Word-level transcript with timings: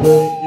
It's 0.00 0.37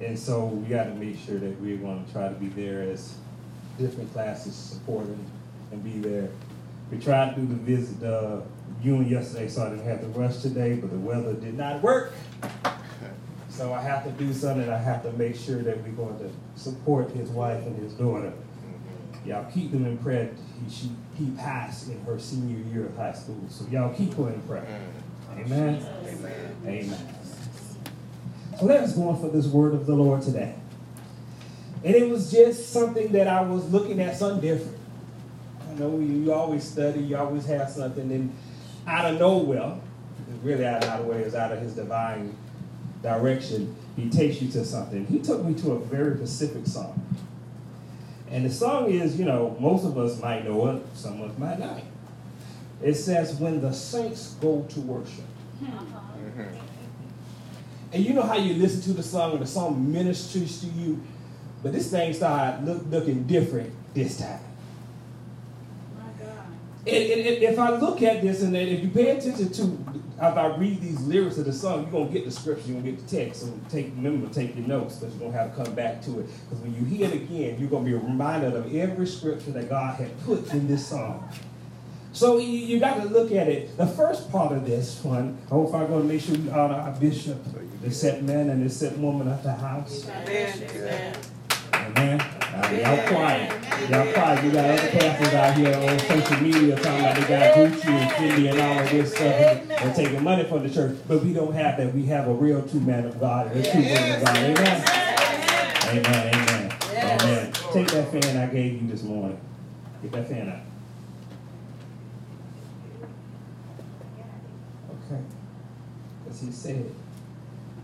And 0.00 0.18
so 0.18 0.46
we 0.46 0.68
got 0.68 0.84
to 0.84 0.94
make 0.94 1.18
sure 1.18 1.38
that 1.38 1.60
we're 1.60 1.76
going 1.76 2.04
to 2.04 2.12
try 2.12 2.28
to 2.28 2.34
be 2.34 2.48
there 2.48 2.82
as 2.82 3.14
different 3.78 4.12
classes 4.12 4.54
support 4.54 5.06
and, 5.06 5.26
and 5.72 5.84
be 5.84 5.98
there. 5.98 6.28
We 6.90 6.98
tried 6.98 7.34
to 7.34 7.40
do 7.40 7.46
the 7.46 7.54
visit 7.54 8.02
uh, 8.02 8.40
June 8.82 9.08
yesterday, 9.08 9.48
so 9.48 9.66
I 9.66 9.70
didn't 9.70 9.86
have 9.86 10.00
to 10.00 10.08
rush 10.08 10.38
today, 10.38 10.74
but 10.74 10.90
the 10.90 10.98
weather 10.98 11.32
did 11.34 11.56
not 11.56 11.82
work. 11.82 12.12
So 13.54 13.72
I 13.72 13.80
have 13.82 14.02
to 14.02 14.10
do 14.10 14.32
something. 14.32 14.68
I 14.68 14.76
have 14.76 15.04
to 15.04 15.12
make 15.12 15.36
sure 15.36 15.62
that 15.62 15.80
we're 15.84 15.92
going 15.92 16.18
to 16.18 16.28
support 16.60 17.12
his 17.12 17.28
wife 17.30 17.64
and 17.64 17.80
his 17.80 17.92
daughter. 17.92 18.32
Y'all 19.24 19.48
keep 19.52 19.70
them 19.70 19.86
in 19.86 19.96
prayer. 19.98 20.32
He, 20.60 20.74
she, 20.74 20.90
he 21.16 21.30
passed 21.36 21.88
in 21.88 22.00
her 22.04 22.18
senior 22.18 22.58
year 22.72 22.86
of 22.86 22.96
high 22.96 23.12
school. 23.12 23.40
So 23.48 23.64
y'all 23.70 23.94
keep 23.94 24.12
her 24.14 24.28
in 24.30 24.42
prayer. 24.42 24.66
Amen. 25.38 25.86
Amen. 26.04 26.56
Amen. 26.66 27.14
So 28.58 28.66
let 28.66 28.80
us 28.80 28.94
go 28.94 29.08
on 29.08 29.20
for 29.20 29.28
this 29.28 29.46
word 29.46 29.74
of 29.74 29.86
the 29.86 29.94
Lord 29.94 30.22
today. 30.22 30.54
And 31.82 31.94
it 31.94 32.08
was 32.08 32.30
just 32.30 32.72
something 32.72 33.12
that 33.12 33.26
I 33.26 33.42
was 33.42 33.70
looking 33.70 34.00
at 34.00 34.16
something 34.16 34.40
different. 34.40 34.78
I 35.68 35.74
know 35.74 35.98
you, 35.98 36.06
you 36.06 36.32
always 36.32 36.64
study, 36.64 37.00
you 37.00 37.16
always 37.16 37.44
have 37.46 37.68
something, 37.68 38.10
and 38.10 38.34
out 38.86 39.12
of 39.12 39.18
nowhere, 39.18 39.76
really 40.42 40.64
out 40.64 40.84
of 40.84 41.00
nowhere, 41.00 41.20
is 41.20 41.34
out 41.34 41.52
of 41.52 41.60
his 41.60 41.74
divine 41.74 42.36
direction, 43.02 43.74
he 43.96 44.08
takes 44.08 44.40
you 44.40 44.50
to 44.52 44.64
something. 44.64 45.06
He 45.06 45.18
took 45.18 45.44
me 45.44 45.54
to 45.62 45.72
a 45.72 45.78
very 45.78 46.16
specific 46.16 46.66
song. 46.66 47.00
And 48.30 48.46
the 48.46 48.50
song 48.50 48.90
is, 48.90 49.18
you 49.18 49.24
know, 49.24 49.56
most 49.60 49.84
of 49.84 49.98
us 49.98 50.20
might 50.20 50.44
know 50.44 50.68
it, 50.68 50.82
some 50.94 51.20
of 51.20 51.30
us 51.30 51.38
might 51.38 51.58
not. 51.58 51.82
It 52.82 52.94
says, 52.94 53.34
When 53.34 53.60
the 53.60 53.72
saints 53.72 54.34
go 54.40 54.62
to 54.70 54.80
worship. 54.80 55.24
Mm-hmm. 55.64 56.63
And 57.94 58.04
you 58.04 58.12
know 58.12 58.22
how 58.22 58.36
you 58.36 58.54
listen 58.54 58.82
to 58.82 58.92
the 58.92 59.04
song 59.04 59.32
and 59.34 59.40
the 59.42 59.46
song 59.46 59.92
ministers 59.92 60.60
to 60.62 60.66
you, 60.66 61.00
but 61.62 61.72
this 61.72 61.90
thing 61.92 62.12
started 62.12 62.64
look, 62.66 62.82
looking 62.90 63.24
different 63.24 63.72
this 63.94 64.18
time. 64.18 64.40
And, 66.86 66.96
and- 66.96 67.26
and 67.26 67.42
if 67.44 67.58
I 67.58 67.76
look 67.78 68.02
at 68.02 68.20
this 68.20 68.42
and 68.42 68.54
if 68.56 68.82
you 68.82 68.88
pay 68.90 69.10
attention 69.16 69.50
to, 69.52 69.62
if 70.18 70.36
I 70.36 70.56
read 70.56 70.80
these 70.82 71.00
lyrics 71.02 71.38
of 71.38 71.44
the 71.46 71.52
song, 71.52 71.82
you're 71.84 71.92
gonna 71.92 72.12
get 72.12 72.24
the 72.24 72.30
scripture, 72.32 72.66
you're 72.72 72.80
gonna 72.80 72.90
get 72.92 73.06
the 73.08 73.16
text. 73.16 73.42
So 73.42 73.52
take, 73.70 73.86
remember, 73.96 74.28
take 74.34 74.56
your 74.56 74.66
notes 74.66 74.96
because 74.96 75.14
you're 75.16 75.30
gonna 75.30 75.40
have 75.40 75.56
to 75.56 75.64
come 75.64 75.74
back 75.74 76.02
to 76.02 76.18
it. 76.20 76.26
Because 76.50 76.62
when 76.64 76.74
you 76.74 76.84
hear 76.84 77.06
it 77.08 77.14
again, 77.14 77.56
you're 77.60 77.70
gonna 77.70 77.84
be 77.84 77.94
reminded 77.94 78.54
of 78.54 78.74
every 78.74 79.06
scripture 79.06 79.52
that 79.52 79.68
God 79.70 79.98
had 80.00 80.20
put 80.24 80.52
in 80.52 80.66
this 80.66 80.86
song. 80.86 81.28
So 82.14 82.38
you, 82.38 82.46
you 82.46 82.78
got 82.78 83.02
to 83.02 83.08
look 83.08 83.32
at 83.32 83.48
it. 83.48 83.76
The 83.76 83.86
first 83.86 84.30
part 84.30 84.52
of 84.52 84.64
this 84.64 85.02
one, 85.02 85.36
I 85.46 85.50
hope 85.50 85.74
I'm 85.74 85.88
going 85.88 86.02
to 86.02 86.08
make 86.08 86.22
sure 86.22 86.36
we 86.36 86.48
honor 86.48 86.76
our 86.76 86.92
bishop, 86.92 87.38
the 87.82 87.90
set 87.90 88.22
man 88.22 88.50
and 88.50 88.64
the 88.64 88.70
set 88.70 88.96
woman 88.96 89.26
of 89.26 89.42
the 89.42 89.52
house. 89.52 90.08
Amen. 90.08 91.16
Amen. 91.74 92.20
Uh, 92.20 92.70
y'all 92.70 93.08
quiet. 93.08 93.90
Y'all 93.90 94.12
quiet. 94.12 94.44
You 94.44 94.52
got 94.52 94.64
other 94.70 94.90
pastors 94.90 95.34
out 95.34 95.56
here 95.56 95.74
on 95.76 95.98
social 95.98 96.40
media 96.40 96.76
talking 96.76 97.00
about 97.00 97.16
they 97.16 97.28
got 97.28 97.56
Gucci 97.56 97.86
and 97.88 98.10
Fendi 98.12 98.50
and 98.50 98.60
all 98.60 98.78
of 98.78 98.90
this 98.90 99.10
stuff 99.10 99.22
and, 99.24 99.72
and 99.72 99.96
taking 99.96 100.22
money 100.22 100.44
from 100.44 100.62
the 100.62 100.72
church. 100.72 100.96
But 101.08 101.24
we 101.24 101.32
don't 101.32 101.52
have 101.52 101.76
that. 101.78 101.92
We 101.92 102.06
have 102.06 102.28
a 102.28 102.32
real 102.32 102.62
true 102.66 102.78
man 102.78 103.06
of 103.06 103.18
God 103.18 103.50
and 103.50 103.66
a 103.66 103.70
true 103.72 103.82
woman 103.82 104.12
of 104.12 104.24
God. 104.24 104.36
Amen. 104.36 104.84
Amen. 105.88 106.34
Amen. 106.34 106.72
Amen. 106.94 107.52
Take 107.72 107.88
that 107.88 108.12
fan 108.12 108.36
I 108.36 108.46
gave 108.46 108.80
you 108.80 108.88
this 108.88 109.02
morning. 109.02 109.40
Get 110.02 110.12
that 110.12 110.28
fan 110.28 110.48
out. 110.48 110.60
Okay. 115.10 115.22
Because 116.24 116.33
he 116.44 116.52
said, 116.52 116.90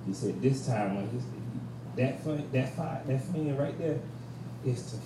he 0.06 0.14
said 0.14 0.40
this 0.40 0.66
time 0.66 0.96
when 0.96 1.08
he's 1.10 1.24
that 1.96 2.22
flame, 2.22 2.48
that 2.52 2.74
fire, 2.74 3.02
that 3.06 3.24
flame 3.24 3.56
right 3.56 3.76
there 3.78 3.98
is 4.64 4.92
to 4.92 4.96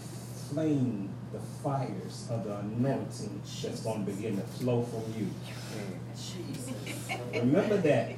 flame 0.55 1.09
the 1.33 1.41
fires 1.63 2.29
of 2.31 2.45
the 2.45 2.57
anointing 2.59 3.41
that's 3.63 3.81
going 3.81 4.05
to 4.05 4.13
begin 4.13 4.37
to 4.37 4.43
flow 4.43 4.83
from 4.83 5.03
you. 5.19 5.29
Mm. 7.33 7.41
Remember 7.41 7.77
that 7.79 8.13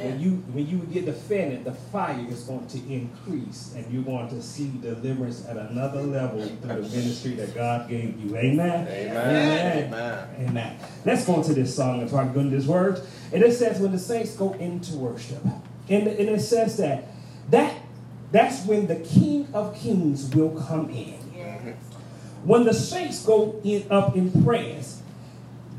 when 0.00 0.20
you 0.20 0.30
when 0.52 0.66
you 0.66 0.78
get 0.92 1.08
offended, 1.08 1.64
the 1.64 1.72
fire 1.72 2.24
is 2.28 2.44
going 2.44 2.66
to 2.68 2.78
increase, 2.92 3.74
and 3.74 3.92
you're 3.92 4.02
going 4.02 4.28
to 4.28 4.42
see 4.42 4.70
deliverance 4.80 5.46
at 5.46 5.56
another 5.56 6.02
level 6.02 6.46
through 6.46 6.82
the 6.82 6.88
ministry 6.88 7.32
that 7.32 7.54
God 7.54 7.88
gave 7.88 8.18
you. 8.20 8.36
Amen. 8.36 8.86
Amen. 8.88 9.84
Amen. 9.86 10.28
Amen. 10.48 10.78
Let's 11.04 11.24
go 11.26 11.36
into 11.36 11.54
this 11.54 11.74
song 11.74 12.08
try 12.08 12.24
to 12.26 12.30
go 12.30 12.40
into 12.40 12.56
this 12.56 12.66
word. 12.66 13.00
And 13.32 13.42
it 13.42 13.52
says, 13.52 13.80
when 13.80 13.92
the 13.92 13.98
saints 13.98 14.36
go 14.36 14.52
into 14.54 14.96
worship, 14.96 15.42
and, 15.88 16.06
and 16.06 16.28
it 16.28 16.40
says 16.40 16.76
that 16.76 17.04
that 17.50 17.74
that's 18.30 18.64
when 18.64 18.86
the 18.86 18.96
King 18.96 19.48
of 19.52 19.76
Kings 19.76 20.34
will 20.34 20.60
come 20.62 20.90
in. 20.90 21.18
Mm-hmm. 21.18 21.70
When 22.48 22.64
the 22.64 22.74
saints 22.74 23.24
go 23.24 23.60
in 23.62 23.86
up 23.90 24.16
in 24.16 24.42
prayers, 24.42 25.02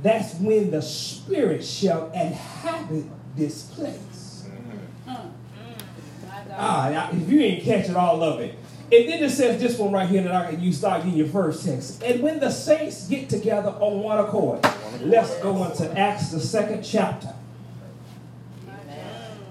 that's 0.01 0.35
when 0.35 0.71
the 0.71 0.81
Spirit 0.81 1.63
shall 1.63 2.11
inhabit 2.11 3.05
this 3.35 3.63
place. 3.63 4.45
Ah, 6.55 7.09
if 7.11 7.29
you 7.29 7.39
ain't 7.41 7.63
catching 7.63 7.95
all 7.95 8.21
of 8.21 8.39
it. 8.39 8.57
And 8.91 9.09
then 9.09 9.23
it 9.23 9.31
says 9.31 9.59
this 9.59 9.77
one 9.79 9.91
right 9.91 10.07
here 10.07 10.23
that 10.23 10.33
I 10.33 10.49
you 10.51 10.71
start 10.71 11.03
getting 11.03 11.17
your 11.17 11.27
first 11.27 11.65
text. 11.65 12.03
And 12.03 12.21
when 12.21 12.39
the 12.39 12.51
saints 12.51 13.07
get 13.07 13.27
together 13.27 13.69
on 13.69 14.01
one 14.01 14.19
accord, 14.19 14.63
let's 15.01 15.35
go 15.39 15.65
into 15.65 15.97
Acts 15.97 16.29
the 16.29 16.39
second 16.39 16.83
chapter. 16.83 17.33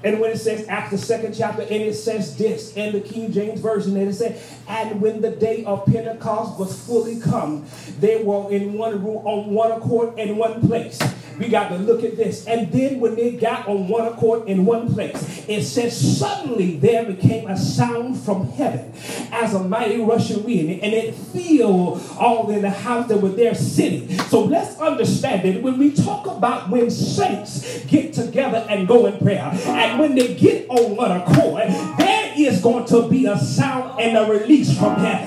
And 0.05 0.21
when 0.21 0.33
it 0.33 0.39
says 0.39 0.67
Acts 0.69 0.91
the 0.91 0.99
second 0.99 1.35
chapter, 1.35 1.63
and 1.63 1.71
it 1.71 1.95
says 1.95 2.37
this 2.37 2.77
in 2.77 2.93
the 2.93 3.01
King 3.01 3.33
James 3.33 3.61
Version, 3.61 3.97
and 3.97 4.09
it 4.11 4.15
said, 4.15 4.41
And 4.69 5.01
when 5.01 5.21
the 5.21 5.31
day 5.31 5.65
of 5.65 5.87
Pentecost 5.87 6.59
was 6.59 6.81
fully 6.87 7.19
come, 7.21 7.67
they 8.01 8.23
were 8.23 8.51
in 8.51 8.75
one 8.75 9.03
room 9.03 9.19
on 9.27 9.53
one 9.53 9.73
accord 9.73 10.19
in 10.19 10.37
one 10.37 10.67
place. 10.67 11.01
We 11.43 11.49
got 11.49 11.69
to 11.69 11.77
look 11.77 12.05
at 12.05 12.17
this. 12.17 12.47
And 12.47 12.71
then 12.71 13.01
when 13.01 13.17
they 13.17 13.33
got 13.33 13.67
on 13.67 13.89
one 13.89 14.07
accord 14.07 14.49
in 14.49 14.65
one 14.65 14.93
place, 14.95 15.45
it 15.49 15.65
says, 15.65 16.19
Suddenly 16.19 16.77
there 16.77 17.05
became 17.05 17.49
a 17.49 17.59
sound 17.59 18.19
from 18.19 18.49
heaven 18.53 18.93
as 19.33 19.55
a 19.55 19.63
mighty 19.65 20.01
rushing 20.01 20.45
wind, 20.45 20.81
and 20.83 20.93
it 20.93 21.15
filled 21.15 22.01
all 22.19 22.49
in 22.51 22.63
the 22.63 22.71
house 22.71 23.09
that 23.09 23.19
were 23.19 23.31
there 23.31 23.55
sitting. 23.55 24.09
So 24.29 24.45
let's 24.45 24.79
understand 24.79 25.43
that 25.43 25.63
when 25.63 25.79
we 25.79 25.93
talk 25.93 26.27
about 26.27 26.71
when 26.71 26.91
saints 26.91 27.85
get 27.87 28.13
together 28.13 28.65
and 28.69 28.87
go 28.87 29.07
in 29.07 29.19
prayer, 29.19 29.51
and 29.53 29.99
when 29.99 30.15
they 30.15 30.35
get 30.35 30.69
on 30.71 30.97
one 30.97 31.11
accord, 31.11 31.65
there 31.99 32.33
is 32.37 32.61
going 32.61 32.85
to 32.87 33.09
be 33.09 33.27
a 33.27 33.37
sound 33.39 34.01
and 34.01 34.17
a 34.17 34.31
release 34.31 34.79
from 34.79 34.97
heaven. 34.97 35.27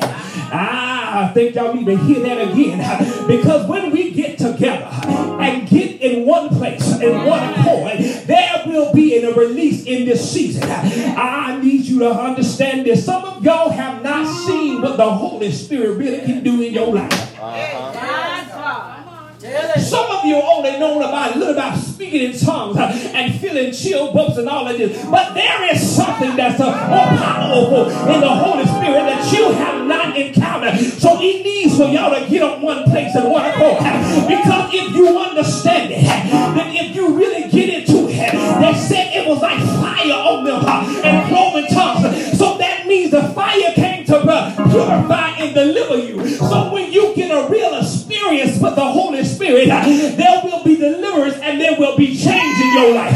Ah, 0.58 1.30
I 1.30 1.34
think 1.34 1.56
y'all 1.56 1.74
need 1.74 1.86
to 1.86 1.98
hear 1.98 2.22
that 2.22 2.52
again. 2.52 3.26
Because 3.26 3.68
when 3.68 3.92
we 3.92 4.12
get 4.12 4.35
this 10.06 10.32
season. 10.32 10.64
I 10.64 11.60
need 11.62 11.86
you 11.86 12.00
to 12.00 12.12
understand 12.12 12.86
this. 12.86 13.06
Some 13.06 13.24
of 13.24 13.44
y'all 13.44 13.70
have 13.70 14.04
not 14.04 14.28
seen 14.46 14.82
what 14.82 14.98
the 14.98 15.10
Holy 15.10 15.52
Spirit 15.52 15.98
really 15.98 16.26
can 16.26 16.44
do 16.44 16.62
in 16.62 16.74
your 16.74 16.94
life. 16.94 17.36
Some 19.78 20.10
of 20.10 20.26
you 20.26 20.36
only 20.36 20.80
know 20.80 20.98
about 21.00 21.36
a 21.36 21.40
little 21.40 21.54
about 21.54 21.78
speaking 21.78 22.32
in 22.32 22.40
tongues 22.40 22.78
uh, 22.78 22.92
and 23.14 23.40
feeling 23.40 23.72
chill 23.72 24.12
bumps 24.12 24.38
and 24.38 24.50
all 24.50 24.68
of 24.68 24.78
this. 24.78 25.06
But 25.06 25.34
there 25.34 25.72
is 25.72 25.96
something 25.96 26.36
that's 26.36 26.60
uh, 26.60 26.66
more 26.66 27.18
powerful 27.18 27.90
in 28.14 28.22
the 28.22 28.30
Holy 28.30 28.66
Spirit 28.66 29.06
that 29.06 29.32
you 29.32 29.52
have 29.52 29.86
not 29.86 30.18
encountered. 30.18 30.80
So 30.80 31.20
it 31.22 31.44
needs 31.44 31.78
for 31.78 31.86
y'all 31.86 32.16
to 32.16 32.28
get 32.30 32.42
on 32.42 32.62
one 32.62 32.84
place 32.86 33.14
and 33.16 33.30
one 33.30 33.46
accord. 33.46 33.80
Because 34.28 34.74
if 34.74 34.96
you 34.96 35.18
understand 35.20 35.92
it, 35.92 36.04
then 36.04 36.75
Spirit, 49.46 49.68
there 50.18 50.42
will 50.44 50.64
be 50.64 50.76
deliverance 50.76 51.38
and 51.40 51.62
there 51.62 51.78
will 51.78 51.96
be 51.96 52.18
change 52.18 52.60
in 52.62 52.74
your 52.74 52.96
life. 52.96 53.14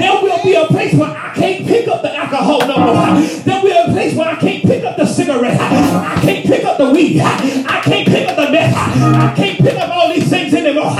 There 0.00 0.12
will 0.20 0.42
be 0.42 0.54
a 0.54 0.66
place 0.66 0.92
where 0.92 1.10
I 1.10 1.32
can't 1.36 1.64
pick 1.64 1.86
up 1.86 2.02
the 2.02 2.12
alcohol 2.16 2.66
no 2.66 2.78
more. 2.78 3.20
There 3.20 3.62
will 3.62 3.62
be 3.62 3.70
a 3.70 3.84
place 3.92 4.16
where 4.16 4.28
I 4.28 4.34
can't 4.40 4.64
pick 4.64 4.82
up 4.82 4.96
the 4.96 5.06
cigarette. 5.06 5.60
I 5.60 6.20
can't 6.20 6.44
pick 6.44 6.64
up 6.64 6.78
the 6.78 6.90
weed. 6.90 7.20
I 7.20 7.80
can't 7.84 8.08
pick 8.08 8.28
up 8.28 8.34
the 8.34 8.50
meth. 8.50 8.74
I 8.74 9.34
can't 9.36 9.58
pick 9.60 9.78
up 9.78 9.90
all 9.90 10.12
these 10.12 10.28
things 10.28 10.52
anymore. 10.52 10.90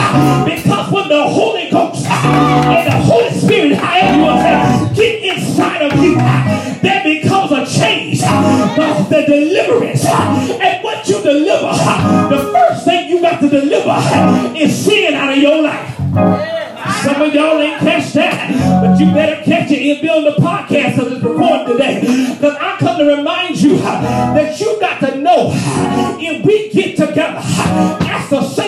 Because 0.45 0.93
when 0.93 1.09
the 1.09 1.27
Holy 1.27 1.69
Ghost 1.73 2.07
and 2.07 2.87
the 2.87 2.99
Holy 2.99 3.31
Spirit, 3.33 3.73
however 3.79 4.95
get 4.95 5.37
inside 5.37 5.83
of 5.83 6.01
you, 6.01 6.15
there 6.83 7.03
becomes 7.03 7.51
a 7.51 7.67
change. 7.67 8.21
The, 8.21 9.07
the 9.11 9.23
deliverance. 9.27 10.07
And 10.07 10.85
what 10.85 11.09
you 11.09 11.21
deliver, 11.21 11.73
the 12.33 12.53
first 12.53 12.85
thing 12.85 12.98
to 13.40 13.49
deliver 13.49 14.57
is 14.57 14.85
sin 14.85 15.14
out 15.14 15.33
of 15.33 15.38
your 15.38 15.62
life. 15.62 15.97
Some 17.02 17.23
of 17.23 17.35
y'all 17.35 17.61
ain't 17.61 17.80
catch 17.80 18.12
that, 18.14 18.50
but 18.83 18.99
you 18.99 19.12
better 19.12 19.42
catch 19.42 19.71
it. 19.71 19.83
It'll 19.83 20.23
the 20.23 20.40
podcast 20.40 20.99
of 20.99 21.11
this 21.11 21.23
recording 21.23 21.66
today. 21.66 22.00
Because 22.35 22.57
I 22.57 22.76
come 22.78 22.99
to 22.99 23.04
remind 23.04 23.61
you 23.61 23.78
that 23.78 24.59
you 24.61 24.80
got 24.80 25.00
to 25.00 25.18
know 25.18 25.50
if 26.21 26.45
we 26.45 26.71
get 26.71 26.97
together 26.97 27.40
as 27.42 28.30
the 28.30 28.42
saints 28.42 28.68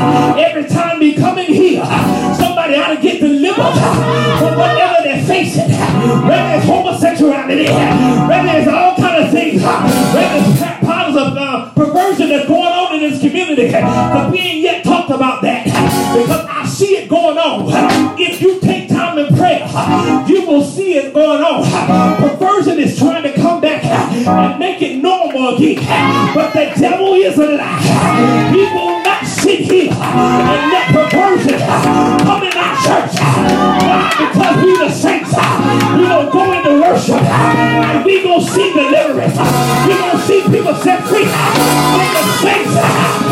Every 0.00 0.64
time 0.68 0.98
we 0.98 1.14
come 1.14 1.38
in 1.38 1.52
here, 1.52 1.84
somebody 2.34 2.74
ought 2.76 2.94
to 2.94 3.00
get 3.00 3.20
delivered 3.20 3.74
from 4.38 4.56
whatever 4.58 5.02
they're 5.02 5.24
facing. 5.24 5.70
Whether 5.70 6.56
it's 6.56 6.66
homosexuality, 6.66 7.64
whether 7.68 8.58
it's 8.58 8.68
all 8.68 8.96
kind 8.96 9.24
of 9.24 9.30
things, 9.30 9.62
whether 9.62 10.36
it's 10.40 10.60
patterns 10.60 11.16
of 11.16 11.36
uh, 11.36 11.70
perversion 11.74 12.28
that's 12.30 12.46
going 12.48 12.72
on 12.72 12.94
in 12.94 13.00
this 13.10 13.20
community. 13.20 13.70
But 13.70 14.30
we 14.32 14.38
ain't 14.38 14.60
yet 14.60 14.84
talked 14.84 15.10
about 15.10 15.42
that 15.42 15.64
because 15.64 16.46
I 16.48 16.64
see 16.66 16.96
it 16.96 17.08
going 17.08 17.36
on. 17.38 18.18
If 18.18 18.40
you 18.40 18.60
take 18.60 18.88
time 18.88 19.18
in 19.18 19.34
prayer, 19.36 19.66
you 20.26 20.46
will 20.46 20.64
see 20.64 20.94
it 20.96 21.12
going 21.12 21.42
on. 21.42 22.16
Perversion 22.16 22.78
is 22.78 22.98
trying 22.98 23.22
to 23.24 23.32
come 23.34 23.60
back 23.60 23.84
and 23.84 24.58
make 24.58 24.80
it 24.82 24.96
normal 25.02 25.56
again. 25.56 25.76
But 26.34 26.52
the 26.52 26.72
devil 26.80 27.14
is 27.14 27.38
a 27.38 27.46
lie. 27.56 27.89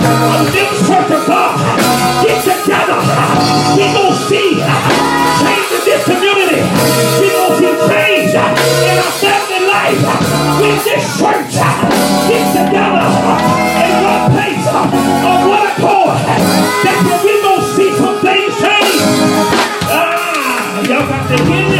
Of 0.08 0.86
church 0.86 1.10
of 1.12 1.26
God 1.26 1.54
get 2.24 2.40
together. 2.40 3.00
We 3.76 3.84
gonna 3.92 4.16
see 4.28 4.56
change 4.56 5.70
in 5.76 5.82
this 5.84 6.04
community. 6.04 6.62
We 7.20 7.26
gonna 7.28 7.58
see 7.60 7.74
change 7.92 8.32
in 8.32 8.96
our 9.04 9.14
family 9.20 9.60
life. 9.68 10.00
We 10.60 10.68
this 10.80 11.04
church 11.18 11.52
get 12.28 12.46
together 12.56 13.06
in 13.84 13.92
one 14.08 14.24
place 14.32 14.66
on 14.72 15.40
one 15.48 15.66
accord. 15.72 16.18
That's 16.84 17.04
when 17.04 17.20
we 17.24 17.34
gonna 17.42 17.74
see 17.76 17.90
some 17.96 18.18
change. 18.24 19.00
Ah, 19.90 20.82
y'all 20.88 21.08
got 21.08 21.28
to 21.28 21.36
hear 21.44 21.68
this. 21.68 21.77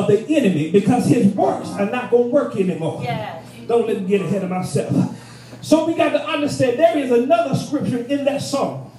Of 0.00 0.06
the 0.08 0.36
enemy 0.36 0.70
because 0.70 1.06
his 1.06 1.26
works 1.34 1.68
are 1.70 1.86
not 1.86 2.10
going 2.10 2.24
to 2.24 2.30
work 2.30 2.56
anymore. 2.56 3.00
Yes. 3.02 3.44
Don't 3.66 3.86
let 3.86 4.00
me 4.00 4.08
get 4.08 4.20
ahead 4.22 4.42
of 4.42 4.50
myself. 4.50 5.16
So 5.62 5.86
we 5.86 5.94
got 5.94 6.10
to 6.10 6.26
understand 6.26 6.78
there 6.78 6.98
is 6.98 7.10
another 7.10 7.54
scripture 7.54 7.98
in 7.98 8.24
that 8.24 8.42
song. 8.42 8.90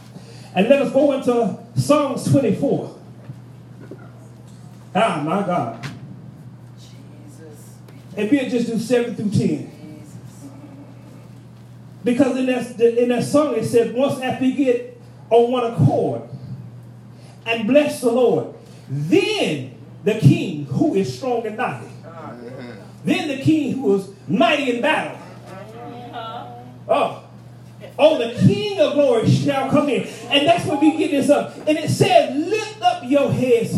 And 0.53 0.69
let 0.69 0.81
us 0.81 0.91
go 0.91 1.13
into 1.13 1.57
Psalms 1.75 2.29
24. 2.29 2.97
Ah, 4.93 5.23
my 5.25 5.41
God. 5.43 5.87
And 8.17 8.29
we'll 8.29 8.49
just 8.49 8.67
do 8.67 8.77
7 8.77 9.15
through 9.15 9.31
10. 9.31 9.71
Because 12.03 12.37
in 12.37 12.45
that, 12.47 12.79
in 12.79 13.09
that 13.09 13.23
song 13.23 13.55
it 13.55 13.65
says, 13.65 13.93
once 13.93 14.21
after 14.21 14.43
we 14.43 14.53
get 14.53 15.01
on 15.29 15.51
one 15.51 15.71
accord 15.71 16.23
and 17.45 17.67
bless 17.67 18.01
the 18.01 18.11
Lord, 18.11 18.53
then 18.89 19.75
the 20.03 20.15
king 20.15 20.65
who 20.65 20.95
is 20.95 21.15
strong 21.15 21.45
and 21.45 21.57
mighty, 21.57 21.87
then 23.03 23.27
the 23.27 23.43
king 23.43 23.73
who 23.73 23.95
is 23.95 24.09
mighty 24.27 24.75
in 24.75 24.81
battle. 24.81 25.17
Oh, 26.87 27.23
oh, 27.97 28.17
the 28.17 28.39
king 28.39 28.79
of 28.79 28.93
glory 28.93 29.29
shall 29.29 29.69
come 29.69 29.89
in. 29.89 30.07
And 30.29 30.47
that's 30.47 30.65
what 30.65 30.81
we 30.81 30.97
get 30.97 31.11
this 31.11 31.29
up. 31.29 31.55
And 31.67 31.77
it 31.77 31.89
says, 31.89 32.35
lift 32.35 32.81
up 32.81 33.03
your 33.05 33.31
heads, 33.31 33.73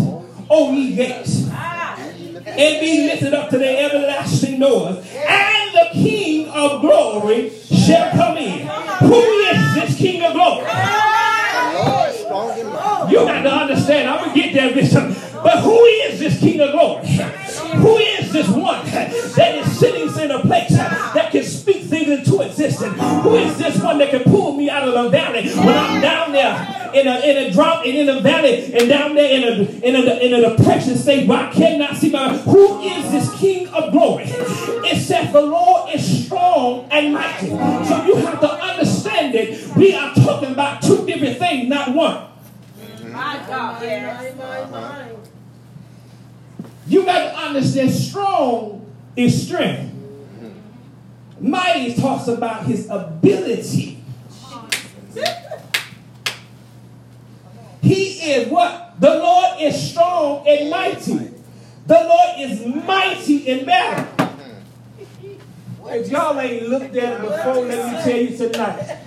O 0.50 0.72
ye 0.74 0.96
gates 0.96 1.50
and 2.58 2.80
be 2.80 3.08
lifted 3.08 3.34
up 3.34 3.50
to 3.50 3.58
the 3.58 3.80
everlasting 3.80 4.60
doors. 4.60 4.98
And 4.98 5.74
the 5.74 5.90
King 5.94 6.50
of 6.50 6.82
glory 6.82 7.50
shall 7.50 8.12
come 8.12 8.38
in. 8.38 8.68
Who 8.68 9.22
is 9.22 9.76
this 9.76 9.98
King 9.98 10.24
of 10.24 10.34
glory? 10.34 10.66
You 13.12 13.18
got 13.26 13.42
to 13.42 13.52
understand. 13.52 14.10
I'm 14.10 14.26
going 14.26 14.34
to 14.34 14.42
get 14.42 14.54
there, 14.54 14.74
Bishop. 14.74 15.33
But 15.44 15.60
who 15.60 15.84
is 15.84 16.20
this 16.20 16.40
King 16.40 16.62
of 16.62 16.72
glory? 16.72 17.06
Who 17.06 17.98
is 17.98 18.32
this 18.32 18.48
one 18.48 18.86
that 18.86 19.56
is 19.56 19.80
sitting 19.80 20.04
in 20.24 20.32
a 20.32 20.40
place 20.40 20.70
that 20.70 21.32
can 21.32 21.44
speak 21.44 21.84
things 21.84 22.10
into 22.10 22.42
existence? 22.42 22.98
Who 23.24 23.36
is 23.36 23.58
this 23.58 23.82
one 23.82 23.98
that 23.98 24.12
can 24.12 24.24
pull 24.24 24.54
me 24.54 24.70
out 24.70 24.88
of 24.88 24.94
the 24.94 25.10
valley 25.10 25.50
when 25.50 25.78
I'm 25.78 26.02
down 26.02 26.32
there 26.32 26.92
in 26.94 27.08
a, 27.08 27.20
in 27.20 27.38
a 27.38 27.52
drop 27.52 27.86
and 27.86 27.96
in 27.96 28.08
a 28.10 28.22
valley 28.22 28.74
and 28.74 28.88
down 28.88 29.16
there 29.16 29.30
in 29.32 29.44
a, 29.44 29.86
in 29.86 29.96
a, 29.96 30.14
in 30.20 30.34
a 30.34 30.56
depression 30.56 30.96
state 30.96 31.28
where 31.28 31.40
I 31.40 31.52
cannot 31.52 31.98
see 31.98 32.10
my 32.10 32.38
Who 32.38 32.82
is 32.82 33.12
this 33.12 33.40
King 33.40 33.68
of 33.70 33.92
glory? 33.92 34.26
It 34.26 35.02
says 35.02 35.34
the 35.34 35.42
Lord 35.42 35.94
is 35.94 36.26
strong 36.26 36.88
and 36.92 37.14
mighty. 37.14 37.50
So 37.50 38.06
you 38.06 38.16
have 38.18 38.40
to 38.40 38.50
understand 38.50 39.36
it. 39.36 39.76
We 39.76 39.94
are 39.94 40.14
talking 40.16 40.52
about 40.52 40.82
two 40.82 41.06
different 41.06 41.38
things, 41.38 41.68
not 41.68 41.94
one. 41.94 42.28
My 43.12 43.44
God, 43.48 43.82
yes. 43.82 44.38
My, 44.38 44.66
my, 44.72 45.13
you 46.88 47.06
got 47.06 47.32
to 47.32 47.38
understand 47.38 47.92
strong 47.92 48.86
is 49.16 49.46
strength. 49.48 49.94
Mighty 51.40 51.94
talks 51.96 52.28
about 52.28 52.66
his 52.66 52.90
ability. 52.90 54.04
He 57.82 58.32
is 58.32 58.48
what? 58.50 59.00
The 59.00 59.10
Lord 59.10 59.62
is 59.62 59.92
strong 59.92 60.48
and 60.48 60.70
mighty. 60.70 61.32
The 61.86 61.96
Lord 61.96 62.40
is 62.40 62.66
mighty 62.66 63.38
in 63.48 63.66
battle. 63.66 64.30
If 65.86 66.10
y'all 66.10 66.40
ain't 66.40 66.70
looked 66.70 66.96
at 66.96 67.20
it 67.20 67.22
before, 67.22 67.66
let 67.66 68.06
me 68.06 68.12
tell 68.12 68.22
you 68.22 68.38
tonight. 68.38 69.00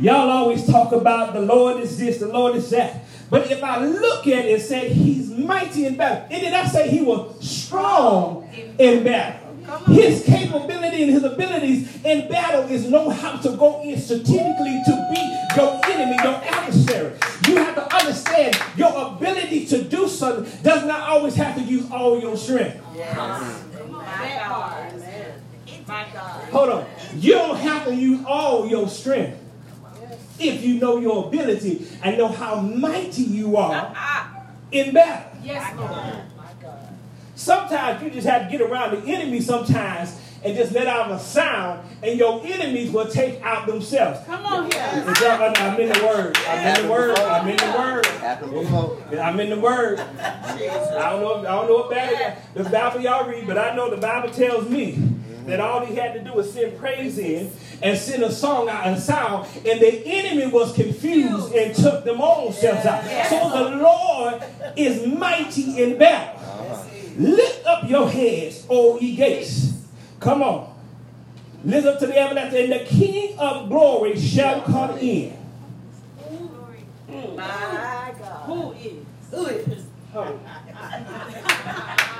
Y'all 0.00 0.28
always 0.28 0.66
talk 0.66 0.92
about 0.92 1.32
the 1.32 1.40
Lord 1.40 1.80
is 1.80 1.96
this, 1.96 2.18
the 2.18 2.26
Lord 2.26 2.56
is 2.56 2.68
that. 2.70 3.05
But 3.30 3.50
if 3.50 3.62
I 3.62 3.84
look 3.84 4.26
at 4.26 4.44
it 4.44 4.54
and 4.54 4.62
say 4.62 4.88
he's 4.88 5.30
mighty 5.30 5.86
in 5.86 5.96
battle, 5.96 6.26
and 6.30 6.42
did 6.42 6.52
I 6.52 6.66
say 6.66 6.88
he 6.88 7.02
was 7.02 7.48
strong 7.48 8.48
in 8.78 9.02
battle? 9.04 9.46
His 9.86 10.24
capability 10.24 11.02
and 11.02 11.10
his 11.10 11.24
abilities 11.24 12.04
in 12.04 12.28
battle 12.28 12.70
is 12.70 12.88
know 12.88 13.10
how 13.10 13.36
to 13.38 13.56
go 13.56 13.82
in 13.82 13.98
strategically 13.98 14.80
to 14.86 15.08
beat 15.12 15.56
your 15.56 15.80
enemy, 15.86 16.16
your 16.22 16.34
adversary. 16.34 17.12
You 17.48 17.56
have 17.56 17.74
to 17.74 17.96
understand 17.96 18.56
your 18.76 18.92
ability 19.14 19.66
to 19.66 19.82
do 19.82 20.06
something 20.06 20.62
does 20.62 20.84
not 20.84 21.08
always 21.08 21.34
have 21.34 21.56
to 21.56 21.62
use 21.62 21.90
all 21.90 22.20
your 22.20 22.36
strength. 22.36 22.80
Yes. 22.94 23.62
Hold 26.52 26.68
on. 26.70 26.86
You 27.16 27.32
don't 27.32 27.56
have 27.58 27.86
to 27.86 27.94
use 27.94 28.24
all 28.24 28.68
your 28.68 28.88
strength 28.88 29.45
if 30.38 30.62
you 30.62 30.78
know 30.78 30.98
your 30.98 31.26
ability 31.26 31.86
and 32.02 32.18
know 32.18 32.28
how 32.28 32.60
mighty 32.60 33.22
you 33.22 33.56
are 33.56 33.94
in 34.72 34.92
battle. 34.94 35.38
Yes, 35.42 35.74
Lord. 35.76 36.16
Sometimes 37.34 38.02
you 38.02 38.10
just 38.10 38.26
have 38.26 38.50
to 38.50 38.50
get 38.50 38.60
around 38.66 38.92
the 38.92 39.12
enemy 39.12 39.40
sometimes 39.40 40.18
and 40.42 40.56
just 40.56 40.72
let 40.72 40.86
out 40.86 41.10
a 41.10 41.18
sound, 41.18 41.80
and 42.02 42.18
your 42.18 42.40
enemies 42.44 42.90
will 42.90 43.08
take 43.08 43.42
out 43.42 43.66
themselves. 43.66 44.20
Come 44.26 44.46
on 44.46 44.70
here. 44.70 44.80
I'm 45.56 45.80
in 45.80 45.88
the 45.88 46.06
word. 46.06 46.36
I'm 46.48 46.68
in 46.68 46.82
the 46.82 46.90
word. 46.90 47.18
I'm 47.18 47.48
in 47.48 47.56
the 47.56 47.78
word. 47.78 49.18
I'm 49.18 49.40
in 49.40 49.50
the 49.50 49.60
word. 49.60 49.98
I 49.98 51.10
don't 51.10 51.22
know. 51.22 51.38
I 51.40 51.42
don't 51.42 51.68
know 51.68 51.74
what 51.74 51.90
Bible, 51.90 52.36
the 52.54 52.64
Bible 52.64 53.00
y'all 53.00 53.28
read, 53.28 53.46
but 53.46 53.58
I 53.58 53.74
know 53.74 53.90
the 53.90 53.96
Bible 53.96 54.30
tells 54.30 54.68
me 54.68 54.92
that 55.46 55.60
all 55.60 55.84
he 55.84 55.94
had 55.94 56.14
to 56.14 56.22
do 56.22 56.32
was 56.32 56.52
send 56.52 56.78
praise 56.78 57.18
in 57.18 57.50
and 57.82 57.98
send 57.98 58.22
a 58.22 58.32
song 58.32 58.68
out 58.68 58.86
and 58.86 59.00
sound, 59.00 59.46
and 59.66 59.80
the 59.80 60.02
enemy 60.06 60.46
was 60.46 60.72
confused 60.72 61.52
and 61.54 61.74
took 61.74 62.04
them 62.04 62.20
own 62.20 62.52
selves 62.52 62.86
out. 62.86 63.04
So 63.28 63.50
the 63.50 63.76
Lord 63.76 64.42
is 64.76 65.06
mighty 65.06 65.82
in 65.82 65.98
battle. 65.98 66.40
Uh-huh. 66.42 66.84
Lift 67.18 67.66
up 67.66 67.88
your 67.88 68.08
heads, 68.08 68.66
O 68.70 68.98
ye 68.98 69.16
gates. 69.16 69.72
Come 70.20 70.42
on. 70.42 70.74
Lift 71.64 71.86
up 71.86 71.98
to 72.00 72.06
the 72.06 72.18
everlasting, 72.18 72.64
and 72.64 72.72
the 72.72 72.84
King 72.84 73.38
of 73.38 73.68
glory 73.68 74.18
shall 74.18 74.62
come 74.62 74.98
in. 74.98 75.32
Hmm. 77.08 77.36
My 77.36 78.14
God. 78.18 78.46
Who 78.46 78.72
is? 78.72 79.04
Who 79.30 79.46
is? 79.46 79.86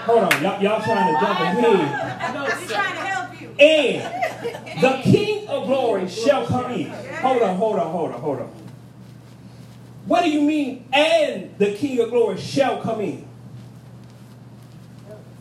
Hold 0.06 0.24
on, 0.24 0.42
y'all, 0.42 0.62
y'all 0.62 0.82
trying 0.82 1.14
to 1.14 1.20
jump 1.20 1.40
ahead. 1.40 2.02
No, 2.34 2.42
We're 2.42 2.66
trying 2.66 2.94
to 2.94 3.00
help 3.00 3.40
you. 3.40 3.48
And 3.58 4.65
the 4.80 5.00
King 5.02 5.48
of 5.48 5.66
glory 5.66 6.08
shall 6.08 6.46
come 6.46 6.72
in. 6.72 6.90
Hold 6.90 7.42
on, 7.42 7.56
hold 7.56 7.78
on, 7.78 7.90
hold 7.90 8.12
on, 8.12 8.20
hold 8.20 8.40
on. 8.40 8.52
What 10.06 10.22
do 10.22 10.30
you 10.30 10.42
mean, 10.42 10.88
and 10.92 11.56
the 11.58 11.72
King 11.74 12.00
of 12.00 12.10
glory 12.10 12.38
shall 12.38 12.80
come 12.80 13.00
in? 13.00 13.26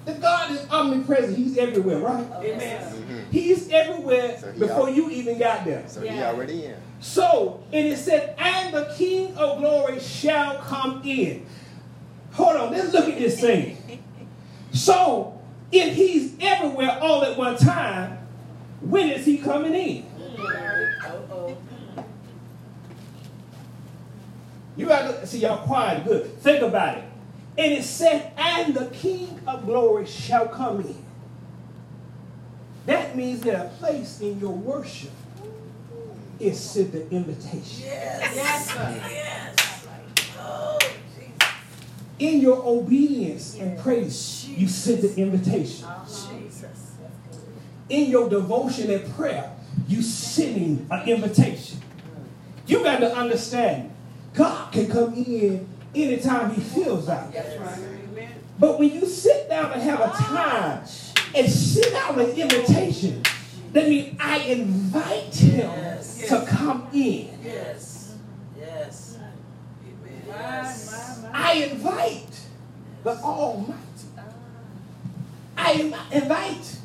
The 0.06 0.14
God 0.14 0.52
is 0.52 0.68
omnipresent. 0.70 1.38
He's 1.38 1.58
everywhere, 1.58 2.00
right? 2.00 2.26
Amen. 2.44 2.94
Mm-hmm. 2.94 3.32
He's 3.32 3.70
everywhere 3.70 4.38
so 4.40 4.52
he 4.52 4.60
before 4.60 4.90
you 4.90 5.10
even 5.10 5.40
got 5.40 5.66
there. 5.66 5.84
So 5.88 6.04
yeah. 6.04 6.14
he 6.14 6.22
already 6.22 6.66
in. 6.66 6.76
So, 7.00 7.64
and 7.74 7.88
it 7.88 7.98
said, 7.98 8.36
and 8.38 8.74
the 8.74 8.94
King 8.98 9.36
of 9.36 9.60
glory 9.60 10.00
shall 10.00 10.58
come 10.60 11.02
in. 11.04 11.46
Hold 12.34 12.56
on, 12.56 12.72
let's 12.72 12.94
look 12.94 13.10
at 13.10 13.20
this 13.20 13.40
thing. 13.40 13.78
So, 14.72 15.40
if 15.72 15.96
he's 15.96 16.36
everywhere 16.42 17.00
all 17.00 17.24
at 17.24 17.38
one 17.38 17.56
time, 17.56 18.25
when 18.82 19.10
is 19.10 19.26
he 19.26 19.38
coming 19.38 19.74
in? 19.74 20.06
You 24.78 24.88
got 24.88 25.22
to 25.22 25.28
see 25.28 25.40
y'all 25.40 25.66
quiet, 25.66 26.04
good. 26.06 26.38
Think 26.42 26.62
about 26.62 26.98
it. 26.98 27.04
And 27.58 27.72
it 27.72 27.84
said, 27.84 28.34
and 28.38 28.74
the 28.74 28.88
King 28.88 29.40
of 29.48 29.66
glory 29.66 30.06
shall 30.06 30.48
come 30.48 30.82
in. 30.82 31.06
That 32.86 33.16
means 33.16 33.42
that 33.42 33.66
a 33.66 33.70
place 33.70 34.20
in 34.20 34.40
your 34.40 34.52
worship 34.52 35.12
is 36.40 36.60
sent 36.60 36.92
the 36.92 37.10
invitation. 37.10 37.86
Yes. 37.86 38.36
Yes. 38.36 38.76
yes. 39.10 39.88
Oh, 40.38 40.78
in 42.20 42.42
your 42.42 42.62
obedience 42.66 43.58
and 43.58 43.80
praise, 43.80 44.48
you 44.48 44.68
send 44.68 45.02
the 45.02 45.16
invitation. 45.16 45.88
Oh, 45.90 46.06
In 47.90 48.10
your 48.10 48.30
devotion 48.30 48.90
and 48.90 49.14
prayer, 49.16 49.52
you 49.88 50.02
sending 50.02 50.88
an 50.90 51.08
invitation. 51.08 51.80
You 52.68 52.84
got 52.84 53.00
to 53.00 53.16
understand, 53.16 53.92
God 54.34 54.72
can 54.72 54.90
come 54.90 55.14
in 55.14 55.68
anytime 55.94 56.54
he 56.54 56.62
feels 56.62 57.08
like 57.08 57.34
it. 57.34 57.60
But 58.60 58.80
when 58.80 58.90
you 58.90 59.06
sit 59.06 59.50
down 59.50 59.72
and 59.74 59.82
have 59.82 60.00
a 60.00 60.10
time 60.10 60.84
and 61.36 61.52
sit 61.52 61.92
down 61.92 62.20
an 62.20 62.30
invitation, 62.30 63.22
that 63.74 63.90
means 63.90 64.18
I 64.20 64.38
invite 64.40 65.36
him 65.36 65.60
yes. 65.60 66.28
to 66.30 66.46
come 66.48 66.88
in. 66.94 67.30
Yes. 67.44 68.16
Yes. 68.58 69.18
yes. 70.26 71.26
I 71.34 71.54
invite 71.54 72.40
the 73.04 73.18
Almighty. 73.18 73.76
I 75.58 75.92
invite 76.12 76.80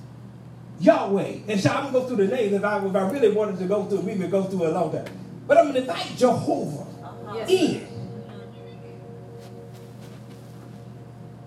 Yahweh. 0.80 1.38
And 1.48 1.60
so 1.60 1.70
I'm 1.70 1.92
going 1.92 1.94
to 1.94 2.00
go 2.00 2.06
through 2.06 2.26
the 2.26 2.36
names. 2.36 2.52
If 2.54 2.64
I, 2.64 2.84
if 2.84 2.94
I 2.94 3.10
really 3.10 3.32
wanted 3.32 3.58
to 3.58 3.66
go 3.66 3.84
through, 3.84 4.00
we 4.00 4.14
would 4.16 4.30
go 4.30 4.44
through 4.44 4.66
a 4.66 4.72
long 4.72 4.92
time. 4.92 5.06
But 5.46 5.58
I'm 5.58 5.64
going 5.64 5.74
to 5.74 5.80
invite 5.80 6.16
Jehovah 6.16 6.86
uh-huh. 7.04 7.46
in. 7.48 7.86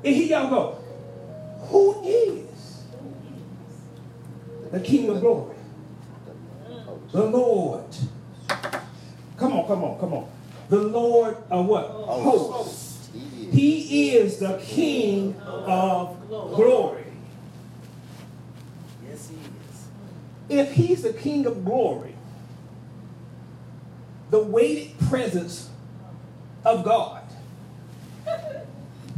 And 0.04 0.16
here 0.16 0.38
y'all 0.38 0.50
go. 0.50 0.84
Who 1.68 2.04
is 2.04 2.84
the 4.72 4.80
King 4.82 5.10
of 5.10 5.22
glory? 5.22 5.56
The 7.12 7.24
Lord. 7.24 7.86
Come 9.38 9.54
on, 9.54 9.68
come 9.68 9.84
on, 9.84 10.00
come 10.00 10.14
on. 10.14 10.30
The 10.70 10.80
Lord 10.80 11.38
of 11.50 11.66
what? 11.66 11.86
Hosts. 11.86 13.10
He 13.52 14.16
is 14.18 14.40
the 14.40 14.58
King 14.64 15.40
of 15.40 16.28
glory. 16.30 17.06
Yes, 19.08 19.30
he 19.30 19.36
is. 19.36 19.88
If 20.60 20.74
he's 20.74 21.04
the 21.04 21.14
King 21.14 21.46
of 21.46 21.66
glory, 21.66 22.16
the 24.30 24.40
weighted 24.40 24.98
presence 25.10 25.70
of 26.66 26.84
God. 26.84 27.22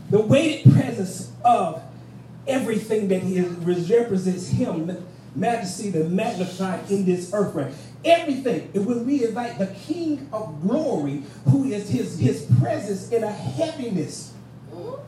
The 0.09 0.19
weighted 0.19 0.73
presence 0.73 1.31
of 1.43 1.81
everything 2.47 3.07
that 3.07 3.23
he 3.23 3.41
represents 3.41 4.49
him, 4.49 5.05
majesty, 5.35 5.89
the 5.89 6.03
magnified 6.09 6.89
in 6.91 7.05
this 7.05 7.33
earth 7.33 7.55
realm. 7.55 7.73
Everything. 8.03 8.69
And 8.75 8.85
when 8.85 9.05
we 9.05 9.25
invite 9.25 9.57
the 9.57 9.67
King 9.67 10.29
of 10.31 10.61
glory, 10.61 11.23
who 11.45 11.63
is 11.65 11.89
his, 11.89 12.19
his 12.19 12.45
presence 12.59 13.09
in 13.11 13.23
a 13.23 13.31
heaviness. 13.31 14.33
Mm-hmm. 14.71 15.01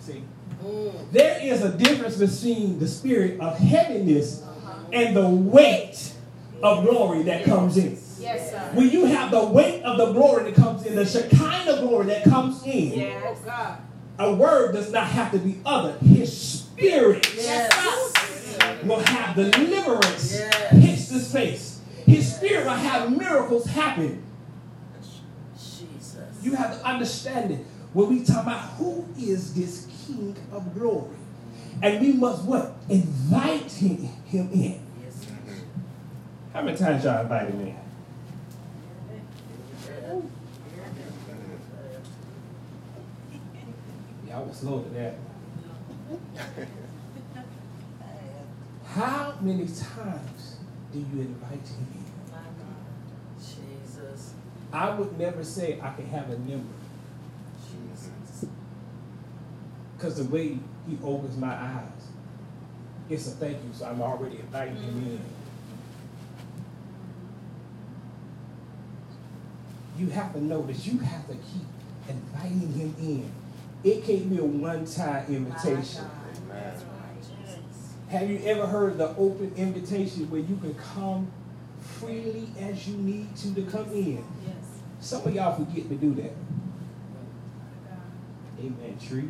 See? 0.00 0.22
Mm. 0.62 1.10
There 1.10 1.40
is 1.42 1.62
a 1.62 1.76
difference 1.76 2.16
between 2.16 2.78
the 2.78 2.86
spirit 2.86 3.40
of 3.40 3.58
heaviness 3.58 4.44
and 4.92 5.16
the 5.16 5.28
weight 5.28 6.12
of 6.62 6.84
glory 6.84 7.22
that 7.24 7.44
comes 7.44 7.76
in. 7.76 7.98
Yes, 8.20 8.50
sir. 8.50 8.70
When 8.74 8.88
you 8.90 9.04
have 9.06 9.30
the 9.30 9.44
weight 9.44 9.82
of 9.82 9.98
the 9.98 10.12
glory 10.12 10.44
that 10.50 10.54
comes 10.54 10.86
in, 10.86 10.94
the 10.94 11.04
Shekinah 11.04 11.80
glory 11.80 12.06
that 12.06 12.24
comes 12.24 12.64
in, 12.64 12.92
Yes. 12.98 13.38
God. 13.44 13.78
a 14.18 14.34
word 14.34 14.72
does 14.72 14.90
not 14.92 15.06
have 15.08 15.30
to 15.32 15.38
be 15.38 15.58
other. 15.66 15.98
His 15.98 16.36
spirit 16.36 17.28
Yes. 17.36 18.12
will 18.84 19.00
have 19.00 19.34
deliverance 19.36 20.32
Yes. 20.32 20.70
hit 20.70 21.08
this 21.12 21.32
face. 21.32 21.80
His 22.06 22.34
spirit 22.36 22.64
will 22.64 22.72
have 22.72 23.14
miracles 23.16 23.66
happen. 23.66 24.22
Jesus. 25.54 26.18
You 26.42 26.54
have 26.54 26.78
to 26.78 26.86
understand 26.86 27.50
it. 27.50 27.66
When 27.92 28.08
we 28.08 28.24
talk 28.24 28.42
about 28.42 28.60
who 28.78 29.04
is 29.18 29.54
this 29.54 29.86
King 30.06 30.34
of 30.52 30.74
glory, 30.78 31.16
and 31.82 32.00
we 32.00 32.12
must 32.12 32.44
what? 32.44 32.74
Invite 32.88 33.70
him, 33.72 33.96
him 34.26 34.50
in. 34.52 34.80
Yes. 35.02 35.26
How 36.52 36.62
many 36.62 36.76
times 36.76 37.04
y'all 37.04 37.22
invited 37.22 37.54
him 37.54 37.60
in? 37.60 37.76
Y'all 44.28 44.44
was 44.44 44.56
slow 44.56 44.82
to 44.82 44.88
that. 44.90 45.14
How 48.86 49.34
many 49.40 49.66
times 49.66 50.56
do 50.92 50.98
you 50.98 51.20
invite 51.20 51.52
him 51.52 51.86
in? 51.94 52.04
Jesus. 53.40 54.34
I 54.72 54.90
would 54.90 55.18
never 55.18 55.42
say 55.44 55.80
I 55.80 55.92
can 55.94 56.06
have 56.06 56.30
a 56.30 56.38
number 56.38 56.68
Jesus. 57.64 58.46
because 59.96 60.16
the 60.16 60.24
way 60.24 60.58
he 60.88 60.98
opens 61.02 61.36
my 61.36 61.54
eyes, 61.54 62.08
it's 63.08 63.26
a 63.26 63.30
thank 63.30 63.62
you. 63.62 63.70
So 63.72 63.86
I'm 63.86 64.00
already 64.00 64.38
inviting 64.38 64.76
him 64.76 64.98
in. 64.98 65.20
You 69.98 70.08
have 70.08 70.32
to 70.32 70.42
know 70.42 70.62
that 70.62 70.86
you 70.86 70.98
have 70.98 71.26
to 71.28 71.34
keep 71.34 71.66
inviting 72.08 72.72
him 72.72 72.94
in. 72.98 73.30
It 73.84 74.04
can't 74.04 74.30
be 74.30 74.38
a 74.38 74.44
one-time 74.44 75.26
invitation. 75.28 76.04
That's 76.48 76.82
right. 76.82 77.20
Jesus. 77.20 77.94
Have 78.08 78.30
you 78.30 78.40
ever 78.44 78.66
heard 78.66 78.98
the 78.98 79.10
open 79.16 79.52
invitation 79.56 80.30
where 80.30 80.40
you 80.40 80.56
can 80.56 80.74
come 80.74 81.30
freely 81.80 82.48
as 82.58 82.88
you 82.88 82.96
need 82.96 83.36
to 83.36 83.54
to 83.54 83.62
come 83.62 83.90
in? 83.92 84.24
Yes. 84.44 84.54
Some 85.00 85.26
of 85.26 85.34
y'all 85.34 85.54
forget 85.54 85.88
to 85.88 85.94
do 85.94 86.14
that. 86.14 86.32
Amen, 88.58 88.98
tree. 89.06 89.28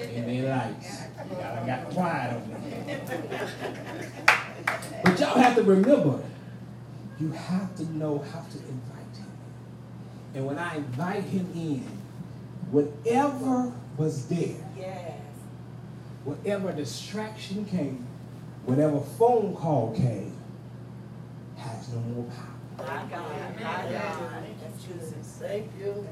Amen, 0.00 0.48
lights. 0.48 1.02
Y'all 1.30 1.66
got 1.66 1.84
quiet 1.90 2.34
on 2.34 2.48
me. 2.48 2.96
But 5.04 5.20
y'all 5.20 5.38
have 5.38 5.54
to 5.56 5.62
remember, 5.62 6.22
you 7.20 7.30
have 7.32 7.74
to 7.76 7.84
know 7.96 8.18
how 8.18 8.40
to 8.40 8.58
invite 8.58 9.16
him. 9.16 9.26
And 10.34 10.46
when 10.46 10.58
I 10.58 10.76
invite 10.76 11.24
him 11.24 11.50
in, 11.54 11.84
whatever 12.70 13.72
was 13.96 14.26
there, 14.26 14.56
Yes. 14.76 15.12
whatever 16.24 16.72
distraction 16.72 17.64
came, 17.64 18.06
whatever 18.64 19.00
phone 19.00 19.54
call 19.54 19.92
came, 19.94 20.32
has 21.56 21.88
no 21.92 22.00
more 22.00 22.24
power. 22.24 22.86
My 22.86 23.04
God. 23.10 23.54
My 23.54 23.90
God. 23.92 24.44
Thank 25.38 25.70
you. 25.78 26.06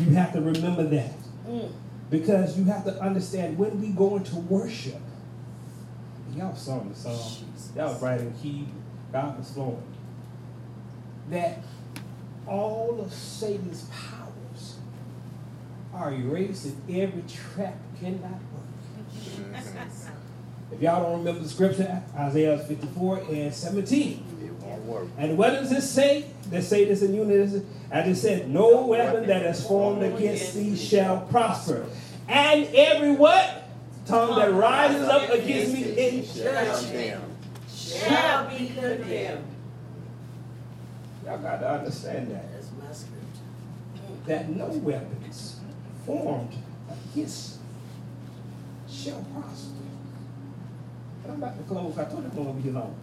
You 0.00 0.10
have 0.14 0.32
to 0.32 0.40
remember 0.40 0.84
that. 0.84 1.12
Mm. 1.46 1.70
Because 2.10 2.58
you 2.58 2.64
have 2.64 2.84
to 2.84 3.00
understand 3.00 3.56
when 3.56 3.80
we 3.80 3.88
go 3.88 4.16
into 4.16 4.36
worship, 4.36 5.00
y'all 6.36 6.56
sung 6.56 6.88
the 6.88 6.94
song, 6.94 7.46
y'all 7.76 7.92
was 7.92 8.02
right 8.02 8.20
in 8.20 8.32
key, 8.34 8.66
God 9.12 9.38
was 9.38 9.50
flowing, 9.50 9.82
that 11.30 11.62
all 12.46 13.00
of 13.00 13.12
Satan's 13.12 13.84
powers 13.84 14.76
are 15.94 16.12
erased 16.12 16.66
and 16.66 16.90
every 16.90 17.22
trap 17.28 17.76
cannot 18.00 18.32
work. 18.32 19.54
If 20.72 20.80
y'all 20.80 21.02
don't 21.02 21.18
remember 21.18 21.40
the 21.40 21.48
scripture, 21.48 22.00
Isaiah 22.16 22.56
54 22.56 23.24
and 23.28 23.52
17. 23.52 24.24
It 24.40 24.52
won't 24.64 24.82
work. 24.84 25.08
And 25.18 25.36
what 25.36 25.50
does 25.50 25.72
it 25.72 25.82
say? 25.82 26.26
They 26.50 26.60
say 26.60 26.84
this 26.84 27.02
in 27.02 27.14
unity. 27.14 27.64
As 27.90 28.08
it 28.08 28.20
said, 28.20 28.50
no 28.50 28.86
weapon 28.86 29.26
that 29.28 29.42
is 29.46 29.64
formed 29.66 30.02
against 30.02 30.54
thee 30.54 30.76
shall 30.76 31.20
prosper. 31.22 31.86
And 32.28 32.68
every 32.74 33.12
what? 33.12 33.68
Tongue 34.06 34.36
that 34.38 34.52
rises 34.52 35.08
up 35.08 35.30
against 35.30 35.72
me 35.72 35.82
in 35.98 36.26
Damn. 36.34 37.22
Shall 37.68 38.48
be 38.48 38.66
condemned. 38.68 39.44
Y'all 41.24 41.38
got 41.38 41.60
to 41.60 41.70
understand 41.70 42.30
that. 42.32 42.52
That's 42.52 42.68
my 42.80 42.92
scripture. 42.92 44.26
That 44.26 44.48
no 44.48 44.66
weapons 44.66 45.60
formed 46.04 46.54
against 47.12 47.58
shall 48.88 49.24
prosper. 49.34 49.74
And 51.22 51.32
I'm 51.32 51.42
about 51.42 51.56
to 51.58 51.64
close. 51.64 51.98
I 51.98 52.04
told 52.04 52.24
you 52.24 52.30
I'm 52.30 52.36
going 52.36 52.56
to 52.56 52.62
be 52.62 52.70
long. 52.70 52.96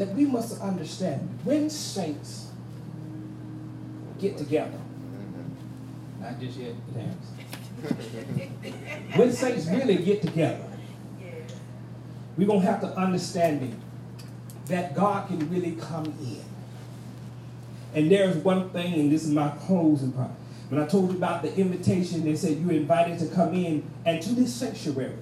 That 0.00 0.14
we 0.14 0.24
must 0.24 0.58
understand 0.62 1.28
when 1.44 1.68
saints 1.68 2.50
get 4.18 4.38
together, 4.38 4.80
not 6.18 6.40
just 6.40 6.56
yet, 6.56 6.72
when 9.14 9.30
saints 9.30 9.66
really 9.66 9.96
get 9.96 10.22
together, 10.22 10.64
we're 12.34 12.46
going 12.46 12.62
to 12.62 12.66
have 12.66 12.80
to 12.80 12.96
understand 12.96 13.78
that 14.68 14.94
God 14.94 15.28
can 15.28 15.50
really 15.50 15.72
come 15.72 16.06
in. 16.06 16.44
And 17.92 18.10
there's 18.10 18.36
one 18.36 18.70
thing, 18.70 18.94
and 18.94 19.12
this 19.12 19.24
is 19.24 19.30
my 19.30 19.50
closing 19.66 20.12
part. 20.12 20.30
When 20.70 20.80
I 20.80 20.86
told 20.86 21.10
you 21.10 21.18
about 21.18 21.42
the 21.42 21.54
invitation, 21.54 22.24
they 22.24 22.36
said 22.36 22.56
you're 22.56 22.72
invited 22.72 23.18
to 23.18 23.26
come 23.26 23.52
in 23.52 23.84
and 24.06 24.22
to 24.22 24.34
this 24.34 24.54
sanctuary. 24.54 25.18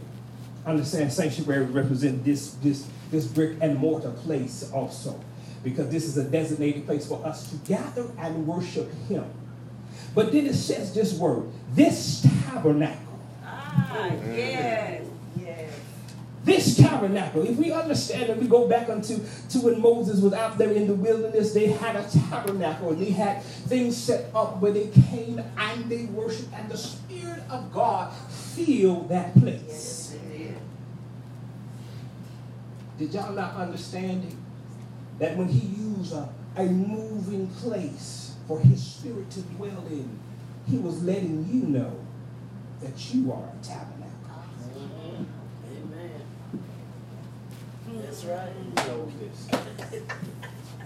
Understand, 0.65 1.13
sanctuary 1.13 1.65
represents 1.65 2.25
this 2.25 2.53
this 2.63 2.87
this 3.11 3.27
brick 3.27 3.57
and 3.61 3.77
mortar 3.77 4.11
place 4.11 4.71
also, 4.73 5.19
because 5.65 5.91
this 5.91 6.05
is 6.05 6.17
a 6.17 6.25
designated 6.25 6.87
place 6.87 7.07
for 7.07 7.25
us 7.25 7.51
to 7.51 7.57
gather 7.69 8.07
and 8.19 8.47
worship 8.47 8.93
Him. 9.09 9.25
But 10.15 10.33
then 10.33 10.47
it 10.47 10.55
says 10.55 10.95
this 10.95 11.15
word, 11.15 11.49
this 11.75 12.27
tabernacle. 12.47 13.19
Ah, 13.45 14.11
yes. 14.27 15.07
Yes. 15.41 15.73
This 16.45 16.77
tabernacle, 16.77 17.43
if 17.43 17.57
we 17.57 17.73
understand 17.73 18.31
and 18.31 18.41
we 18.41 18.49
go 18.49 18.69
back 18.69 18.89
unto 18.89 19.19
to 19.51 19.59
when 19.61 19.81
Moses 19.81 20.21
was 20.21 20.33
out 20.33 20.57
there 20.57 20.71
in 20.71 20.87
the 20.87 20.95
wilderness, 20.95 21.53
they 21.53 21.67
had 21.67 21.97
a 21.97 22.09
tabernacle 22.09 22.91
and 22.91 23.01
they 23.01 23.11
had 23.11 23.43
things 23.43 23.97
set 23.97 24.31
up 24.35 24.59
where 24.61 24.73
they 24.73 24.89
came 25.11 25.43
and 25.59 25.91
they 25.91 26.07
worshiped, 26.07 26.53
and 26.55 26.71
the 26.71 26.79
Spirit 26.79 27.43
of 27.51 27.73
God 27.73 28.13
filled 28.15 29.09
that 29.11 29.35
place. 29.39 29.63
Yes, 29.69 30.17
did. 32.99 33.15
Y'all 33.15 33.33
not 33.33 33.55
understand 33.55 34.25
it? 34.25 34.35
That 35.19 35.37
when 35.37 35.49
he 35.49 35.67
used 35.67 36.13
a, 36.13 36.29
a 36.57 36.65
moving 36.65 37.49
place 37.49 38.35
for 38.47 38.61
his 38.61 38.83
spirit 38.83 39.31
to 39.33 39.41
dwell 39.43 39.85
in, 39.91 40.19
he 40.69 40.79
was 40.79 41.03
letting 41.03 41.49
you 41.51 41.69
know 41.69 41.99
that 42.81 43.15
you 43.15 43.33
are 43.33 43.45
a 43.45 43.65
tabernacle. 43.65 44.09
Amen. 44.77 45.27
That's 47.89 48.25
right. 48.25 48.77
Know 48.87 49.11
this. 49.19 50.03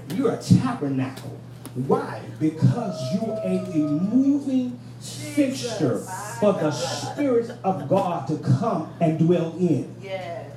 You're 0.16 0.32
a 0.32 0.42
tabernacle. 0.42 1.38
Why? 1.74 2.20
Because 2.38 3.00
you're 3.14 3.38
a, 3.42 3.64
a 3.72 3.78
moving 3.78 4.78
fixture 5.00 5.98
for 6.38 6.52
the 6.52 6.70
Spirit 6.70 7.50
of 7.64 7.88
God 7.88 8.26
to 8.28 8.36
come 8.38 8.92
and 9.00 9.18
dwell 9.18 9.54
in. 9.58 9.94
Yes. 10.02 10.51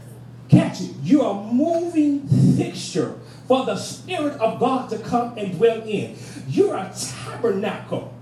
Catch 0.50 0.82
it. 0.82 0.92
You're 1.04 1.26
a 1.26 1.34
moving 1.34 2.28
fixture 2.56 3.16
for 3.48 3.66
the 3.66 3.76
Spirit 3.76 4.40
of 4.40 4.60
God 4.60 4.90
to 4.90 4.98
come 5.00 5.38
and 5.38 5.58
dwell 5.58 5.82
in. 5.84 6.16
You're 6.48 6.76
a 6.76 6.94
tabernacle. 6.98 8.14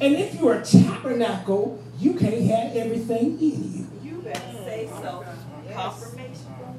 And 0.00 0.14
if 0.14 0.34
you're 0.34 0.54
a 0.54 0.64
tabernacle, 0.64 1.82
you 1.98 2.14
can't 2.14 2.42
have 2.42 2.76
everything 2.76 3.38
in 3.40 3.72
you. 3.72 3.86
You 4.02 4.22
better 4.22 4.52
say 4.64 4.88
so. 4.88 5.24
Confirmation. 5.72 6.69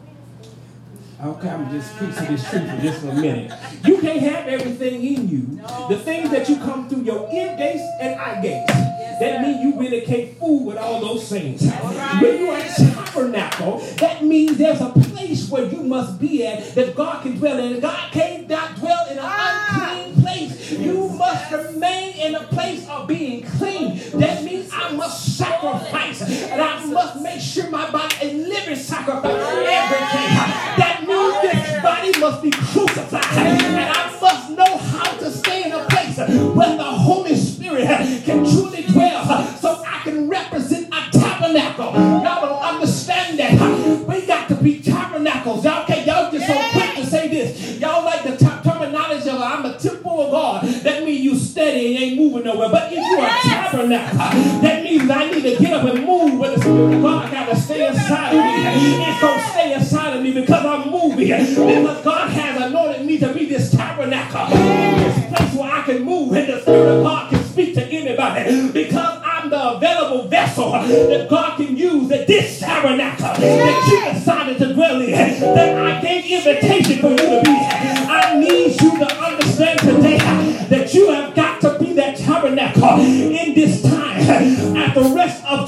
Okay, 1.24 1.50
I'm 1.50 1.70
just 1.70 1.96
preaching 1.98 2.26
this 2.26 2.50
truth 2.50 2.68
for 2.68 2.82
just 2.82 3.04
a 3.04 3.14
minute. 3.14 3.54
You 3.86 4.00
can't 4.00 4.22
have 4.22 4.48
everything 4.48 5.06
in 5.06 5.30
you. 5.30 5.62
The 5.88 6.00
things 6.00 6.32
that 6.32 6.50
you 6.50 6.58
come 6.58 6.90
through 6.90 7.04
your 7.04 7.30
ear 7.32 7.56
gates 7.58 7.84
and 8.00 8.20
eye 8.20 8.42
gates. 8.42 8.74
That 9.20 9.44
means 9.44 9.62
you 9.62 9.80
really 9.80 10.02
can't 10.02 10.36
fool 10.40 10.66
with 10.66 10.78
all 10.78 11.00
those 11.00 11.30
things. 11.30 11.62
When 11.62 12.40
you 12.40 12.50
are 12.50 12.60
tabernacle, 12.60 13.78
that 13.98 14.24
means 14.24 14.58
there's 14.58 14.82
a 14.82 14.90
place 14.90 15.48
where 15.48 15.66
you 15.66 15.84
must 15.84 16.20
be 16.20 16.44
at 16.48 16.74
that 16.74 16.96
God 16.96 17.22
can 17.22 17.38
dwell 17.38 17.60
in. 17.60 17.80
God 17.80 18.12
can't 18.12 18.50
not 18.50 18.78
dwell 18.78 19.06
in 19.12 19.20
an 19.20 19.24
unclean 19.24 20.24
place. 20.24 20.72
You 20.72 21.08
must 21.10 21.52
remain 21.52 22.16
in 22.16 22.34
a 22.34 22.44
place 22.46 22.88
of 22.90 23.08
being 23.08 23.44
clean. 23.44 24.00
That 24.20 24.44
means 24.44 24.72
I 24.74 24.92
must 24.94 25.38
sacrifice. 25.38 26.22
And 26.22 26.60
I 26.60 26.84
must 26.88 27.22
make 27.22 27.42
sure 27.42 27.70
my 27.70 27.92
body 27.92 28.16
is 28.26 28.48
living 28.48 28.76
sacrifice 28.76 29.36
every 29.36 30.78
day. 30.78 30.81
Body 32.02 32.20
must 32.20 32.42
be 32.42 32.50
crucified. 32.50 33.24
And 33.24 33.78
I 33.78 34.20
must 34.20 34.50
know 34.50 34.76
how 34.76 35.12
to 35.18 35.30
stay 35.30 35.66
in 35.66 35.72
a 35.72 35.86
place 35.86 36.18
where 36.18 36.76
the 36.76 36.84
Holy 36.84 37.36
Spirit 37.36 37.86
can 38.24 38.44
truly 38.44 38.82
dwell 38.88 39.24
so 39.58 39.84
I 39.86 40.02
can 40.04 40.28
represent 40.28 40.88
a 40.88 41.12
tabernacle. 41.12 41.94
Y'all 41.94 42.42
don't 42.42 42.64
understand 42.64 43.38
that. 43.38 44.08
We 44.08 44.26
got 44.26 44.50
to 44.50 44.56
be 44.56 44.82
tabernacles. 44.82 45.64
Y'all 45.64 45.84
okay, 45.84 46.04
y'all 46.04 46.32
just 46.32 46.48
so 46.48 46.70
quick 46.72 46.96
to 46.96 47.06
say 47.06 47.28
this. 47.28 47.80
Y'all 47.80 48.04
like 48.04 48.24
the 48.24 48.36
ter- 48.36 48.62
terminology 48.64 49.30
of 49.30 49.40
I'm 49.40 49.64
a 49.66 49.78
temple 49.78 50.22
of 50.22 50.32
God. 50.32 50.66
That 50.82 51.04
means 51.04 51.22
you 51.22 51.36
steady 51.36 51.96
and 51.96 52.04
ain't 52.04 52.18
moving 52.20 52.46
nowhere. 52.46 52.70
But 52.70 52.92
if 52.92 52.98
you 52.98 53.20
are 53.20 53.28
a 53.28 53.70
tabernacle, 53.70 54.18
that 54.18 54.84
means 54.84 55.08
I 55.08 55.30
need 55.30 55.44
to 55.44 55.56
get 55.64 55.74
up 55.74 55.94
and 55.94 56.04
move 56.04 56.40
where 56.40 56.50
the 56.50 56.60
Spirit 56.60 56.96
of 56.96 57.02
God 57.04 57.26
I 57.28 57.32
got 57.32 57.50
to 57.50 57.56
stay 57.56 57.88
inside 57.88 58.34
of 58.34 58.44
me. 58.44 59.06
It's 59.06 59.22
going 59.22 59.40
to 59.40 59.50
stay 59.50 59.74
inside 59.76 60.18
of 60.18 60.24
me 60.24 60.34
because 60.34 60.66
I'm 60.66 60.90
moving. 60.90 61.11
Because 61.38 62.04
God 62.04 62.30
has 62.30 62.62
anointed 62.62 63.06
me 63.06 63.18
to 63.20 63.34
be 63.34 63.46
this 63.46 63.72
tabernacle. 63.72 64.48
This 64.48 65.28
place 65.28 65.54
where 65.56 65.72
I 65.72 65.82
can 65.84 66.04
move 66.04 66.34
and 66.34 66.52
the 66.52 66.62
Spirit 66.62 66.98
of 66.98 67.04
God 67.04 67.30
can 67.30 67.44
speak 67.46 67.74
to 67.76 67.86
anybody. 67.86 68.72
Because 68.72 69.22
I'm 69.24 69.50
the 69.50 69.72
available 69.72 70.28
vessel 70.28 70.72
that 70.72 71.28
God 71.30 71.58
can 71.58 71.78
use 71.78 72.12
at 72.12 72.28
this 72.28 72.60
tabernacle 72.60 73.34
that 73.40 73.88
you 73.92 74.14
decided 74.14 74.58
to 74.60 74.74
dwell 74.74 75.02
in. 75.02 75.12
That 75.12 75.78
I 75.78 76.02
gave 76.02 76.46
invitation 76.46 77.00
for 77.00 77.10
you 77.10 77.18
to 77.18 77.42
be. 77.44 77.52
I 77.52 78.40
need 78.40 78.82
you 78.82 79.00
to 79.00 79.16
understand 79.22 79.80
today 79.80 80.18
that 80.70 80.94
you 80.94 81.12
have 81.12 81.34
got 81.36 81.62
to 81.62 81.80
be 81.80 81.94
that 81.94 82.18
tabernacle 82.18 83.00
in 83.00 83.54
this 83.54 83.82
time. 83.82 84.22
At 84.78 84.94
the 84.94 85.14
rest 85.16 85.44
of 85.46 85.68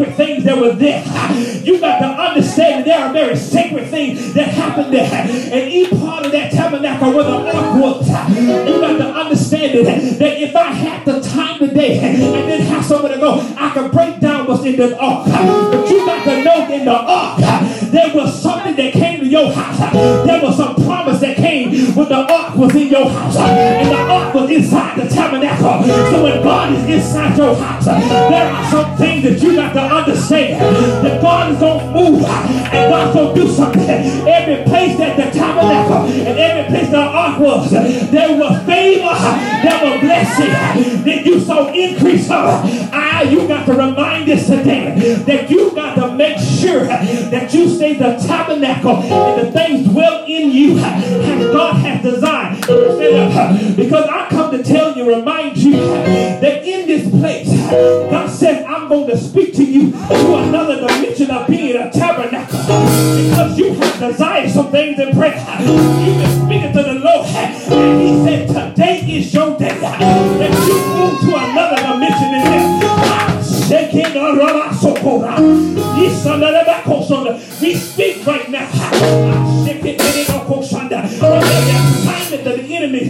sacred 0.00 0.16
things 0.16 0.44
that 0.44 0.58
were 0.58 0.72
there. 0.72 1.04
You 1.62 1.80
got 1.80 1.98
to 1.98 2.06
understand 2.06 2.84
that 2.84 2.84
there 2.84 3.06
are 3.06 3.12
very 3.12 3.36
sacred 3.36 3.88
things 3.88 4.32
that 4.34 4.48
happened 4.48 4.92
there. 4.92 5.10
And 5.12 5.70
each 5.70 5.90
part 5.90 6.26
of 6.26 6.32
that 6.32 6.52
tabernacle 6.52 7.12
where 7.12 7.24
the 7.24 7.30
ark 7.30 7.80
was, 7.80 8.08
you 8.08 8.80
got 8.80 8.96
to 8.96 9.12
understand 9.12 9.74
it, 9.74 10.18
that 10.18 10.40
if 10.40 10.56
I 10.56 10.72
had 10.72 11.04
the 11.04 11.20
time 11.20 11.58
today 11.58 11.98
and 11.98 12.16
didn't 12.16 12.66
have 12.66 12.84
somewhere 12.84 13.14
to 13.14 13.20
go, 13.20 13.40
I 13.58 13.70
could 13.70 13.92
break 13.92 14.20
down 14.20 14.46
what's 14.46 14.64
in 14.64 14.76
this 14.76 14.92
ark. 14.98 15.26
But 15.26 15.90
you 15.90 16.06
got 16.06 16.24
to 16.24 16.44
know 16.44 16.72
in 16.72 16.84
the 16.84 16.96
ark, 16.96 17.40
there 17.90 18.14
was 18.14 18.39
your 19.30 19.52
house. 19.52 19.78
There 20.26 20.42
was 20.42 20.56
some 20.56 20.74
promise 20.74 21.20
that 21.20 21.36
came 21.36 21.70
when 21.94 22.08
the 22.08 22.16
ark 22.16 22.56
was 22.56 22.74
in 22.74 22.88
your 22.88 23.08
house. 23.08 23.36
And 23.36 23.88
the 23.88 23.96
ark 23.96 24.34
was 24.34 24.50
inside 24.50 25.00
the 25.00 25.08
tabernacle. 25.08 25.84
So 26.10 26.22
when 26.22 26.42
God 26.42 26.72
is 26.74 26.84
inside 26.84 27.36
your 27.38 27.54
house, 27.54 27.84
there 27.84 28.52
are 28.52 28.70
some 28.70 28.96
things 28.96 29.22
that 29.24 29.40
you 29.40 29.54
got 29.56 29.72
to 29.72 29.80
understand 29.80 30.60
that 31.04 31.22
God 31.22 31.52
is 31.52 31.58
going 31.58 31.80
to 31.80 31.86
move 31.92 32.24
and 32.24 32.90
God's 32.90 33.14
going 33.14 33.34
to 33.34 33.40
do 33.42 33.48
something. 33.52 33.80
Every 33.80 34.64
place 34.64 34.98
that 34.98 35.16
the 35.16 35.30
tabernacle 35.38 36.06
and 36.06 36.38
every 36.38 36.68
place 36.70 36.90
the 36.90 36.98
ark 36.98 37.38
was, 37.38 37.70
there 37.70 38.36
was 38.36 38.64
favor, 38.66 39.14
there 39.62 39.78
was 39.84 40.00
blessing. 40.00 40.89
You 41.18 41.40
saw 41.40 41.72
increase. 41.72 42.28
Ah, 42.30 43.22
you 43.22 43.46
got 43.48 43.66
to 43.66 43.72
remind 43.72 44.28
us 44.30 44.46
today 44.46 44.94
that 45.26 45.50
you 45.50 45.74
got 45.74 45.94
to 45.96 46.14
make 46.14 46.38
sure 46.38 46.84
that 46.84 47.52
you 47.52 47.68
stay 47.68 47.94
the 47.94 48.16
tabernacle 48.26 48.96
and 48.96 49.46
the 49.46 49.52
things 49.52 49.88
dwell 49.88 50.24
in 50.26 50.50
you 50.50 50.78
as 50.78 51.52
God 51.52 51.74
has 51.76 52.02
designed. 52.02 52.60
Because 53.76 54.06
I 54.08 54.28
come 54.30 54.50
to 54.52 54.62
tell 54.62 54.96
you, 54.96 55.14
remind 55.16 55.56
you 55.56 55.72
that 55.72 56.64
in 56.64 56.86
this 56.86 57.10
place, 57.10 57.48
God 58.10 58.28
says, 58.30 58.64
I'm 58.66 58.88
going 58.88 59.08
to 59.08 59.16
speak 59.16 59.54
to 59.54 59.64
you 59.64 59.92
to 59.92 60.36
another 60.36 60.86
dimension 60.86 61.30
of 61.30 61.46
being 61.48 61.76
a 61.76 61.90
tabernacle. 61.90 62.58
Because 62.58 63.58
you 63.58 63.74
have 63.74 63.98
desired 63.98 64.50
some 64.50 64.70
things 64.70 64.98
in 64.98 65.12
prayer. 65.16 65.38
You've 65.60 66.18
been 66.18 66.46
speaking 66.46 66.72
to 66.72 66.82
the 66.82 66.94
Lord. 66.94 67.26
And 67.26 68.00
He 68.00 68.24
said, 68.24 68.48
Today 68.48 69.00
is 69.08 69.32
your 69.34 69.58
day 69.58 69.78
to 71.18 71.30
another 71.36 71.76
dimension 71.82 72.34
in 72.34 72.42
Him. 72.52 72.80
We 77.60 77.74
speak 77.74 78.26
right 78.26 78.48
now. 78.50 78.68
Every 81.22 81.46
assignment 81.70 82.46
of 82.46 82.56
the 82.68 82.76
enemy 82.76 83.04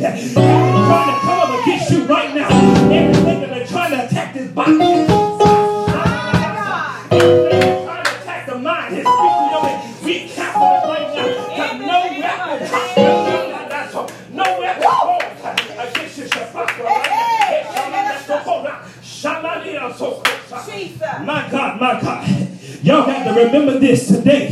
this 23.90 24.07
today 24.07 24.48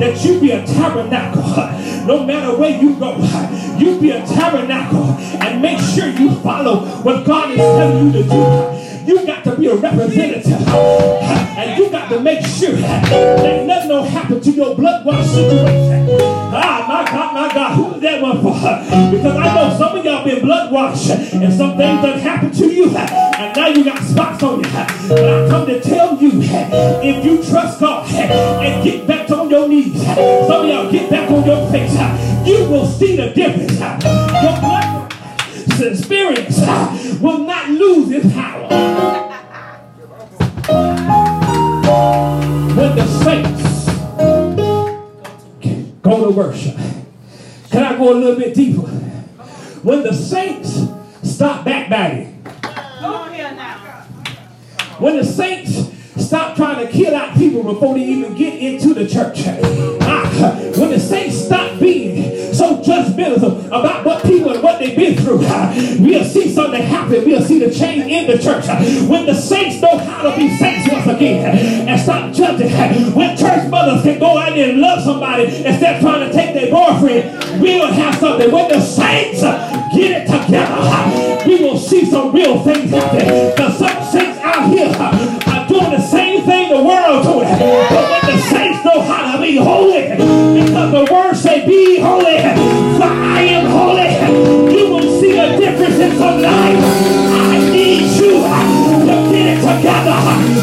that 0.00 0.24
you 0.24 0.40
be 0.40 0.50
a 0.50 0.64
tabernacle. 0.64 1.42
No 2.06 2.24
matter 2.24 2.56
where 2.56 2.80
you 2.80 2.96
go, 2.96 3.18
you 3.78 4.00
be 4.00 4.10
a 4.10 4.26
tabernacle 4.26 5.04
and 5.42 5.60
make 5.60 5.78
sure 5.78 6.08
you 6.08 6.34
follow 6.36 6.80
what 7.02 7.26
God 7.26 7.50
is 7.50 7.58
telling 7.58 8.06
you 8.06 8.12
to 8.12 8.22
do. 8.22 9.12
You 9.12 9.26
got 9.26 9.44
to 9.44 9.56
be 9.56 9.66
a 9.66 9.74
representative. 9.74 10.66
And 10.68 11.78
you 11.78 11.90
got 11.90 12.08
to 12.08 12.20
make 12.20 12.46
sure 12.46 12.72
that 12.72 13.66
nothing 13.66 13.90
will 13.90 14.04
happen 14.04 14.40
to 14.40 14.50
your 14.50 14.74
blood 14.74 15.04
wash 15.04 15.26
situation. 15.26 16.08
Ah, 16.54 16.86
my 16.88 17.04
God, 17.10 17.34
my 17.34 17.52
God, 17.52 17.76
who's 17.76 18.00
that 18.00 18.22
one 18.22 18.40
for? 18.40 18.54
Because 18.54 19.36
I 19.36 19.54
know 19.54 19.76
some 19.76 19.98
of 19.98 20.04
y'all 20.04 20.24
been 20.24 20.40
blood 20.42 20.72
washed 20.72 21.10
and 21.10 21.52
some 21.52 21.76
things 21.76 22.02
that 22.02 22.20
happened 22.20 22.54
to 22.54 22.72
you. 22.72 22.90
And 23.42 23.56
now 23.56 23.66
you 23.66 23.82
got 23.82 24.00
spots 24.04 24.40
on 24.44 24.62
you. 24.62 24.70
But 25.08 25.24
I 25.24 25.48
come 25.48 25.66
to 25.66 25.80
tell 25.80 26.16
you, 26.16 26.30
if 26.34 27.24
you 27.24 27.42
trust 27.42 27.80
God 27.80 28.08
and 28.08 28.84
get 28.84 29.04
back 29.04 29.28
on 29.30 29.50
your 29.50 29.66
knees, 29.68 30.00
some 30.04 30.62
of 30.62 30.68
y'all 30.68 30.92
get 30.92 31.10
back 31.10 31.28
on 31.28 31.44
your 31.44 31.68
face, 31.72 31.92
you 32.46 32.68
will 32.68 32.86
see 32.86 33.16
the 33.16 33.30
difference. 33.30 33.80
Your 33.80 34.60
blood 34.60 35.12
experience 35.82 36.60
will 37.20 37.38
not 37.38 37.68
lose 37.68 38.12
its 38.12 38.32
power. 38.32 38.68
When 42.76 42.96
the 42.96 43.06
saints 43.24 43.86
go 46.00 46.24
to 46.24 46.30
worship, 46.30 46.76
can 47.70 47.82
I 47.82 47.98
go 47.98 48.12
a 48.12 48.14
little 48.14 48.36
bit 48.36 48.54
deeper? 48.54 48.82
When 49.82 50.04
the 50.04 50.14
saints 50.14 50.80
stop 51.24 51.64
backbiting, 51.64 52.28
when 55.02 55.16
the 55.16 55.24
saints 55.24 55.90
stop 56.16 56.54
trying 56.56 56.86
to 56.86 56.92
kill 56.92 57.14
out 57.14 57.36
people 57.36 57.62
before 57.64 57.94
they 57.94 58.04
even 58.04 58.34
get 58.36 58.54
into 58.54 58.94
the 58.94 59.06
church, 59.06 59.40
ah, 60.02 60.60
when 60.78 60.90
the 60.90 61.00
saints 61.00 61.44
stop 61.44 61.78
being 61.80 62.54
so 62.54 62.80
judgmental 62.82 63.66
about 63.66 64.04
what 64.04 64.22
people 64.22 64.52
what 64.61 64.61
they've 64.82 64.96
been 64.96 65.16
through, 65.16 65.38
we'll 66.04 66.24
see 66.24 66.48
something 66.50 66.82
happen. 66.82 67.24
We'll 67.24 67.42
see 67.42 67.58
the 67.58 67.72
change 67.72 68.10
in 68.10 68.26
the 68.26 68.42
church. 68.42 68.66
When 69.08 69.26
the 69.26 69.34
saints 69.34 69.80
know 69.80 69.96
how 69.98 70.22
to 70.30 70.36
be 70.36 70.54
saints 70.56 70.90
once 70.90 71.06
again 71.06 71.88
and 71.88 72.00
stop 72.00 72.32
judging. 72.32 72.70
When 73.14 73.36
church 73.36 73.68
mothers 73.70 74.02
can 74.02 74.18
go 74.18 74.38
out 74.38 74.54
there 74.54 74.70
and 74.70 74.80
love 74.80 75.02
somebody 75.02 75.44
instead 75.44 75.96
of 75.96 76.00
trying 76.02 76.28
to 76.28 76.32
take 76.32 76.54
their 76.54 76.70
boyfriend, 76.70 77.60
we'll 77.60 77.92
have 77.92 78.14
something. 78.16 78.50
When 78.50 78.68
the 78.68 78.80
saints 78.80 79.42
uh, 79.42 79.88
get 79.94 80.22
it 80.22 80.26
together, 80.26 81.46
we 81.46 81.62
will 81.62 81.78
see 81.78 82.04
some 82.04 82.32
real 82.32 82.62
things 82.62 82.90
happen. 82.90 83.50
Because 83.50 83.78
some 83.78 84.02
saints 84.10 84.38
out 84.38 84.68
here 84.70 84.88
are 84.88 85.68
doing 85.68 85.90
the 85.90 86.00
same 86.00 86.44
thing 86.44 86.70
the 86.70 86.82
world 86.82 87.22
doing. 87.22 87.48
But 87.48 88.10
when 88.10 88.34
the 88.34 88.42
saints 88.42 88.84
know 88.84 89.00
how 89.02 89.36
to 89.36 89.42
be 89.42 89.56
holy, 89.56 90.08
because 90.10 90.92
the 90.92 91.12
word 91.12 91.34
say, 91.34 91.66
be 91.66 92.00
holy, 92.00 92.38
for 92.96 93.04
I 93.04 93.42
am 93.42 93.66
holy, 93.66 94.71
everything 95.72 96.12
from 96.18 96.42
life. 96.42 96.84
I 97.50 97.70
need 97.70 98.10
you 98.20 98.42
to 98.42 99.16
get 99.32 99.46
it 99.52 99.60
together. 99.60 100.18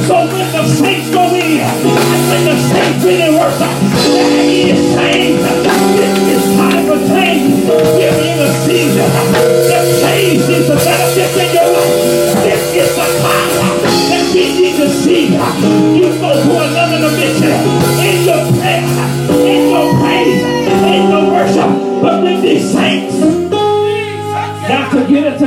So 0.05 0.15
when 0.31 0.51
the 0.51 0.67
saints 0.67 1.09
go 1.09 1.33
in, 1.33 1.61
and 1.61 2.29
when 2.29 2.45
the 2.45 2.57
saints 2.69 3.05
in 3.05 3.33
worship, 3.33 3.59
that 3.59 4.45
is 4.45 4.95
changed. 4.95 5.58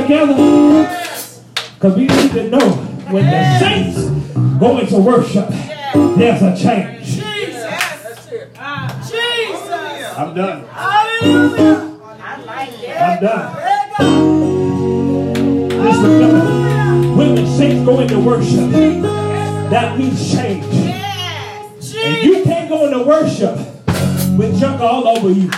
Together, 0.03 0.35
because 1.75 1.95
we 1.95 2.07
need 2.07 2.31
to 2.31 2.49
know 2.49 2.69
when 3.09 3.25
the 3.25 3.59
saints 3.59 4.09
go 4.59 4.79
into 4.79 4.97
worship, 4.97 5.47
there's 6.17 6.41
a 6.41 6.55
change. 6.55 7.05
Jesus. 7.05 7.63
I'm 10.15 10.33
done. 10.35 10.65
Hallelujah. 10.67 11.99
I 12.19 12.43
like 12.43 12.81
that. 12.81 13.01
I'm 13.01 13.19
done. 13.23 13.55
There 13.55 14.09
you. 15.69 15.83
Just 15.83 16.01
remember, 16.01 16.45
when 17.17 17.35
the 17.35 17.45
saints 17.57 17.85
go 17.85 17.99
into 17.99 18.19
worship, 18.19 18.71
that 19.69 19.97
means 19.97 20.31
change. 20.31 20.65
And 21.95 22.23
you 22.23 22.43
can't 22.43 22.69
go 22.69 22.85
into 22.85 23.03
worship 23.03 23.57
with 24.37 24.59
junk 24.59 24.81
all 24.81 25.07
over 25.07 25.31
you. 25.31 25.49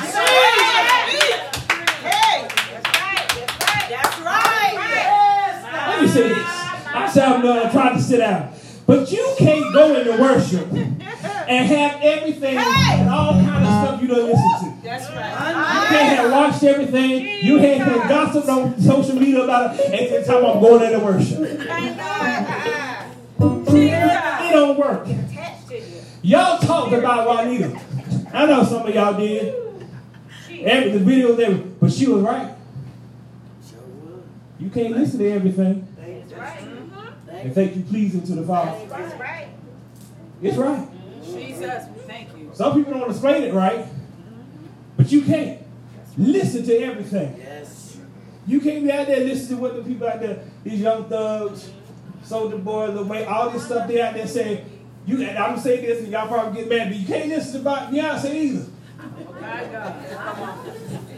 Let 6.16 6.24
say 6.24 6.30
this. 6.30 6.48
I 6.48 7.10
said 7.12 7.24
I'm 7.24 7.42
done. 7.42 7.66
I'm 7.66 7.72
trying 7.72 7.96
to 7.98 8.02
sit 8.02 8.18
down. 8.20 8.54
But 8.86 9.12
you 9.12 9.36
can't 9.38 9.74
go 9.74 9.96
into 10.00 10.12
worship 10.22 10.72
and 10.72 11.68
have 11.68 12.00
everything 12.02 12.58
and 12.58 13.10
all 13.10 13.34
kind 13.34 13.66
of 13.66 13.72
stuff 13.72 14.02
you 14.02 14.08
don't 14.08 14.28
listen 14.28 14.60
to. 14.60 14.84
That's 14.84 15.10
right. 15.10 15.50
You 15.50 15.88
can't 15.88 16.18
have 16.20 16.32
watched 16.32 16.64
everything. 16.64 17.44
You 17.44 17.58
ain't 17.60 17.84
been 17.84 18.08
gossiped 18.08 18.48
on 18.48 18.80
social 18.80 19.16
media 19.16 19.44
about 19.44 19.78
it. 19.80 19.92
And 19.92 20.14
then 20.14 20.24
time 20.24 20.46
I'm 20.46 20.62
going 20.62 20.84
into 20.84 21.00
worship. 21.04 21.40
It 23.68 24.52
don't 24.52 24.78
work. 24.78 25.08
Y'all 26.22 26.60
talked 26.60 26.94
about 26.94 27.28
Juanita. 27.28 27.80
I 28.34 28.46
know 28.46 28.64
some 28.64 28.88
of 28.88 28.94
y'all 28.94 29.18
did. 29.18 29.56
Every 30.62 30.92
the 30.92 31.00
videos, 31.00 31.40
every, 31.40 31.58
but 31.58 31.92
she 31.92 32.08
was 32.08 32.22
right. 32.22 32.56
You 34.60 34.70
can't 34.70 34.96
listen 34.96 35.20
to 35.20 35.30
everything 35.32 35.88
and 37.46 37.54
think 37.54 37.76
you 37.76 37.84
pleasing 37.84 38.24
to 38.24 38.34
the 38.34 38.42
Father. 38.42 38.76
It's 40.42 40.58
right. 40.58 40.88
Jesus, 41.24 41.86
thank 42.08 42.36
you. 42.36 42.50
Some 42.54 42.74
people 42.74 43.00
don't 43.00 43.12
explain 43.12 43.44
it 43.44 43.54
right, 43.54 43.86
but 44.98 45.12
you 45.12 45.22
can't 45.22 45.62
listen 46.18 46.66
to 46.66 46.76
everything. 46.80 47.36
Yes. 47.38 47.98
You 48.48 48.60
can't 48.60 48.84
be 48.84 48.92
out 48.92 49.06
there 49.06 49.20
listening 49.20 49.58
to 49.58 49.62
what 49.62 49.76
the 49.76 49.84
people 49.84 50.08
out 50.08 50.22
there, 50.22 50.44
these 50.64 50.82
young 50.82 51.08
thugs, 51.08 51.70
Soulja 52.24 52.64
Boy, 52.64 52.90
the 52.92 53.04
way, 53.04 53.26
all 53.26 53.52
this 53.52 53.66
stuff 53.66 53.88
they 53.88 54.02
out 54.02 54.16
there 54.16 54.28
saying. 54.28 54.72
You, 55.06 55.22
and 55.22 55.38
I'm 55.38 55.52
gonna 55.52 55.62
say 55.62 55.86
this, 55.86 56.00
and 56.00 56.12
y'all 56.12 56.28
probably 56.28 56.62
get 56.62 56.68
mad, 56.68 56.90
but 56.90 56.98
you 56.98 57.06
can't 57.06 57.30
listen 57.30 57.54
to 57.54 57.60
about 57.60 57.92
Beyonce 57.92 58.34
either. 58.34 58.66
My 59.40 59.66
God. 59.66 61.06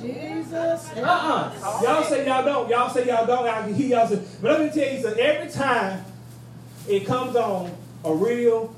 Jesus. 0.00 0.90
Uh-uh. 0.96 1.80
Y'all 1.82 2.02
say 2.04 2.26
y'all 2.26 2.44
don't. 2.44 2.68
Y'all 2.68 2.90
say 2.90 3.06
y'all 3.06 3.26
don't. 3.26 3.46
I 3.46 3.62
can 3.62 3.74
hear 3.74 3.98
y'all 3.98 4.08
say. 4.08 4.20
But 4.40 4.58
let 4.58 4.74
me 4.74 4.82
tell 4.82 4.94
you 4.94 5.02
something. 5.02 5.20
Every 5.20 5.50
time 5.50 6.04
it 6.88 7.06
comes 7.06 7.36
on 7.36 7.76
a 8.04 8.14
reel, 8.14 8.74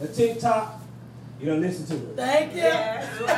a 0.00 0.06
TikTok, 0.06 0.80
you 1.40 1.46
don't 1.46 1.60
listen 1.60 1.86
to 1.86 1.94
it. 1.94 2.16
Thank 2.16 2.54
you. 2.54 2.62
That's 2.62 3.20
right. 3.20 3.28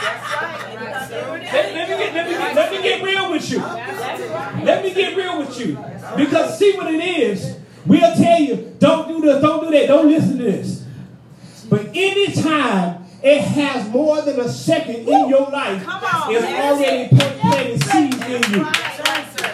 That's 0.00 1.12
right. 1.12 1.42
Let, 1.42 1.74
let 1.74 1.88
me 1.88 1.96
get, 1.96 2.14
let, 2.14 2.26
me 2.26 2.32
get, 2.32 2.54
let 2.54 2.72
me 2.72 2.82
get 2.82 3.02
real 3.02 3.30
with 3.30 3.50
you. 3.50 3.58
Let 3.58 4.84
me 4.84 4.94
get 4.94 5.16
real 5.16 5.38
with 5.38 5.58
you. 5.60 5.78
Because 6.16 6.58
see 6.58 6.76
what 6.76 6.92
it 6.92 7.04
is. 7.04 7.56
We'll 7.86 8.14
tell 8.16 8.40
you, 8.40 8.76
don't 8.78 9.08
do 9.08 9.20
this, 9.22 9.40
don't 9.40 9.64
do 9.64 9.70
that, 9.70 9.86
don't 9.86 10.08
listen 10.08 10.36
to 10.36 10.44
this. 10.44 10.84
But 11.70 11.88
anytime 11.94 12.97
it 13.22 13.40
has 13.40 13.88
more 13.90 14.22
than 14.22 14.38
a 14.40 14.48
second 14.48 15.08
in 15.08 15.28
your 15.28 15.50
life, 15.50 15.82
Come 15.84 16.04
on, 16.04 16.34
it's 16.34 16.44
already 16.44 17.02
it. 17.02 17.10
put- 17.10 17.38
planting 17.40 17.80
seeds 17.80 18.26
in 18.26 18.52
you. 18.54 18.66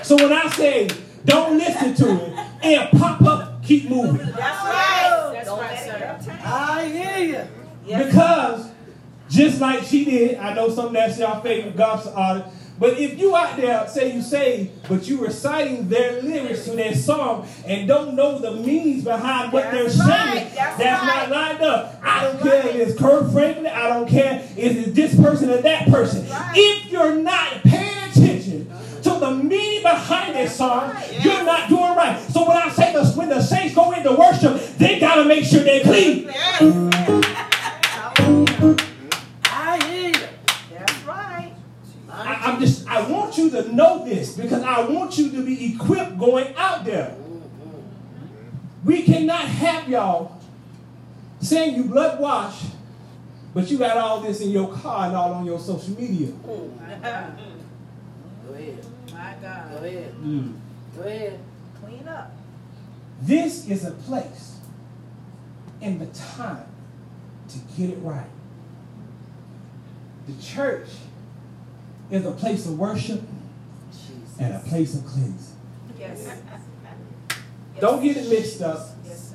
So 0.02 0.16
when 0.16 0.32
I 0.32 0.48
say 0.50 0.88
don't 1.24 1.56
listen 1.56 1.94
to 1.94 2.10
it 2.26 2.38
and 2.62 2.98
pop 3.00 3.22
up, 3.22 3.62
keep 3.62 3.88
moving. 3.88 4.16
That's 4.26 4.36
right. 4.36 5.30
That's 5.32 5.48
right, 5.50 5.78
sir. 6.26 6.40
I 6.44 6.84
hear 6.88 7.48
you. 7.86 8.04
Because 8.04 8.70
just 9.30 9.60
like 9.60 9.82
she 9.84 10.04
did, 10.04 10.36
I 10.38 10.52
know 10.54 10.68
some 10.68 10.86
of 10.86 10.92
that's 10.92 11.18
your 11.18 11.34
favorite 11.40 11.76
gospel 11.76 12.12
artist. 12.14 12.48
But 12.78 12.98
if 12.98 13.18
you 13.18 13.36
out 13.36 13.56
there 13.56 13.86
say 13.88 14.12
you 14.14 14.20
say, 14.20 14.70
but 14.88 15.06
you 15.08 15.24
reciting 15.24 15.88
their 15.88 16.20
lyrics 16.22 16.64
to 16.64 16.72
their 16.72 16.94
song 16.94 17.46
and 17.66 17.86
don't 17.86 18.16
know 18.16 18.38
the 18.38 18.50
meanings 18.52 19.04
behind 19.04 19.52
what 19.52 19.70
That's 19.70 19.96
they're 19.96 20.06
right, 20.06 20.34
saying, 20.34 20.52
that's 20.56 20.78
that's 20.78 21.02
right. 21.02 21.28
not 21.28 21.30
lined 21.30 21.62
up. 21.62 22.00
I 22.02 22.24
don't 22.24 22.40
care 22.42 22.66
if 22.68 22.74
it's 22.74 22.98
Kirk 22.98 23.30
Franklin. 23.32 23.66
I 23.68 23.88
don't 23.88 24.08
care 24.08 24.42
if 24.56 24.76
it's 24.76 24.92
this 24.92 25.14
person 25.14 25.50
or 25.50 25.58
that 25.58 25.88
person. 25.88 26.26
If 26.28 26.90
you're 26.90 27.14
not 27.14 27.62
paying 27.62 28.10
attention 28.10 28.68
to 29.02 29.10
the 29.20 29.30
meaning 29.30 29.82
behind 29.82 30.34
that 30.34 30.50
song, 30.50 30.94
you're 31.20 31.44
not 31.44 31.68
doing 31.68 31.94
right. 31.94 32.20
So 32.30 32.46
when 32.48 32.56
I 32.56 32.70
say 32.70 32.92
the, 32.92 33.04
when 33.12 33.28
the 33.28 33.40
saints 33.40 33.74
go 33.74 33.92
into 33.92 34.12
worship, 34.12 34.60
they 34.78 34.98
gotta 34.98 35.24
make 35.24 35.44
sure 35.44 35.60
they're 35.62 35.82
clean. 35.84 36.28
I'm 42.44 42.60
just, 42.60 42.86
I 42.86 43.08
want 43.08 43.38
you 43.38 43.48
to 43.50 43.74
know 43.74 44.04
this 44.04 44.36
because 44.36 44.62
I 44.62 44.84
want 44.84 45.16
you 45.16 45.30
to 45.30 45.44
be 45.44 45.74
equipped 45.74 46.18
going 46.18 46.54
out 46.56 46.84
there. 46.84 47.16
We 48.84 49.02
cannot 49.02 49.46
have 49.46 49.88
y'all 49.88 50.38
saying 51.40 51.74
you 51.76 51.84
blood 51.84 52.20
wash, 52.20 52.64
but 53.54 53.70
you 53.70 53.78
got 53.78 53.96
all 53.96 54.20
this 54.20 54.42
in 54.42 54.50
your 54.50 54.70
car 54.74 55.06
and 55.06 55.16
all 55.16 55.32
on 55.32 55.46
your 55.46 55.58
social 55.58 55.98
media. 55.98 56.32
Go 56.44 56.70
ahead. 58.52 58.84
My 59.10 59.34
God. 59.40 59.70
Go 59.70 59.86
ahead. 59.86 60.14
Mm. 60.22 60.54
Go 60.96 61.02
ahead. 61.02 61.40
Clean 61.80 62.06
up. 62.08 62.30
This 63.22 63.68
is 63.68 63.86
a 63.86 63.92
place 63.92 64.58
and 65.80 65.98
the 65.98 66.06
time 66.18 66.66
to 67.48 67.58
get 67.76 67.90
it 67.90 67.98
right. 68.02 68.26
The 70.26 70.42
church 70.42 70.88
is 72.10 72.24
a 72.26 72.32
place 72.32 72.66
of 72.66 72.78
worship 72.78 73.22
and 74.38 74.54
a 74.54 74.58
place 74.60 74.94
of 74.94 75.04
cleansing. 75.06 75.56
Yes. 75.98 76.28
Don't 77.80 78.02
get 78.02 78.16
it 78.16 78.28
mixed 78.28 78.62
up. 78.62 78.88
Yes. 79.04 79.34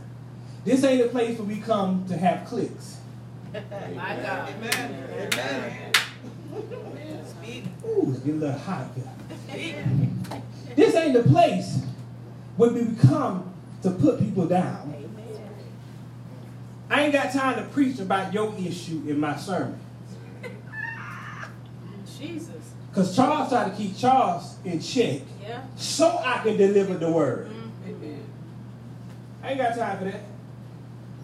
This 0.66 0.84
ain't 0.84 1.02
a 1.02 1.10
place 1.10 1.38
where 1.38 1.48
we 1.48 1.60
come 1.62 2.06
to 2.08 2.18
have 2.18 2.48
cliques. 2.48 2.98
My 3.54 3.60
God. 4.22 4.50
Amen. 4.50 5.30
Amen. 5.34 5.94
Speak. 7.26 7.64
Ooh, 7.86 8.12
it's 8.12 8.20
getting 8.20 8.42
a 8.42 8.46
little 8.46 8.60
hot 8.60 8.88
here. 8.96 9.86
This 10.76 10.96
ain't 10.96 11.14
the 11.14 11.24
place 11.24 11.84
where 12.58 12.72
we 12.72 12.96
come 12.96 13.54
to 13.82 13.92
put 13.92 14.20
people 14.20 14.46
down. 14.46 14.94
I 16.90 17.04
ain't 17.04 17.14
got 17.14 17.32
time 17.32 17.56
to 17.56 17.70
preach 17.70 18.00
about 18.00 18.34
your 18.34 18.54
issue 18.58 19.04
in 19.08 19.20
my 19.20 19.36
sermon. 19.36 19.80
Jesus. 22.18 22.59
Because 22.90 23.16
Charles 23.16 23.50
tried 23.50 23.70
to 23.72 23.76
keep 23.76 23.98
Charles 23.98 24.56
in 24.66 24.80
check 24.82 25.22
Yeah. 25.42 25.62
so 25.76 26.20
I 26.24 26.40
can 26.44 26.58
deliver 26.58 26.96
the 26.96 27.12
word. 27.12 27.48
Mm-hmm. 27.50 28.16
I 29.44 29.50
ain't 29.50 29.58
got 29.58 29.76
time 29.78 29.98
for 30.00 30.06
that. 30.06 30.22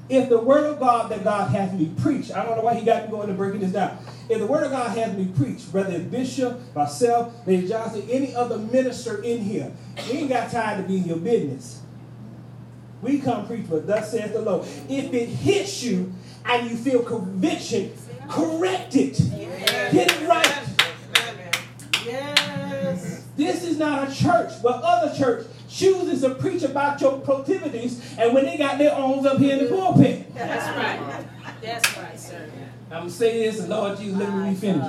If 0.07 0.29
the 0.29 0.37
word 0.37 0.65
of 0.65 0.79
God 0.79 1.09
that 1.11 1.23
God 1.23 1.49
has 1.49 1.73
me 1.73 1.91
preach, 1.99 2.31
I 2.31 2.45
don't 2.45 2.57
know 2.57 2.63
why 2.63 2.75
he 2.75 2.85
got 2.85 3.05
me 3.05 3.11
going 3.11 3.27
to 3.27 3.33
breaking 3.33 3.61
this 3.61 3.71
down. 3.71 3.97
If 4.29 4.39
the 4.39 4.45
word 4.45 4.63
of 4.63 4.71
God 4.71 4.95
has 4.95 5.17
me 5.17 5.25
preach, 5.35 5.63
whether 5.71 5.91
it's 5.93 6.05
Bishop, 6.05 6.59
myself, 6.75 7.33
Lady 7.47 7.67
Johnson, 7.67 8.07
any 8.09 8.35
other 8.35 8.57
minister 8.59 9.23
in 9.23 9.41
here, 9.41 9.71
we 10.07 10.19
ain't 10.19 10.29
got 10.29 10.51
time 10.51 10.81
to 10.81 10.87
be 10.87 10.97
in 10.97 11.05
your 11.05 11.17
business. 11.17 11.81
We 13.01 13.19
come 13.19 13.47
preach 13.47 13.67
what 13.67 13.87
thus 13.87 14.11
says 14.11 14.31
the 14.31 14.41
Lord. 14.41 14.67
If 14.89 15.13
it 15.13 15.27
hits 15.27 15.83
you 15.83 16.13
and 16.45 16.69
you 16.69 16.77
feel 16.77 17.03
conviction, 17.03 17.91
correct 18.29 18.95
it. 18.95 19.17
Get 19.91 20.11
it 20.11 20.27
right. 20.27 20.63
Yes. 22.05 23.25
This 23.35 23.63
is 23.63 23.77
not 23.77 24.09
a 24.09 24.15
church 24.15 24.53
where 24.61 24.75
other 24.75 25.15
church 25.17 25.47
chooses 25.69 26.21
to 26.21 26.35
preach 26.35 26.63
about 26.63 27.01
your 27.01 27.19
proclivities 27.19 28.15
and 28.17 28.33
when 28.33 28.45
they 28.45 28.57
got 28.57 28.77
their 28.77 28.93
arms 28.93 29.25
up 29.25 29.37
here 29.37 29.57
in 29.57 29.65
the 29.65 29.69
pulpit. 29.69 30.33
That's 30.33 30.77
right. 30.77 31.25
That's 31.61 31.97
right, 31.97 32.19
sir. 32.19 32.49
I'm 32.91 32.99
going 32.99 33.09
to 33.09 33.15
say 33.15 33.45
this 33.45 33.59
and 33.59 33.69
Lord 33.69 33.97
Jesus, 33.97 34.17
let 34.17 34.33
me 34.33 34.55
finish. 34.55 34.87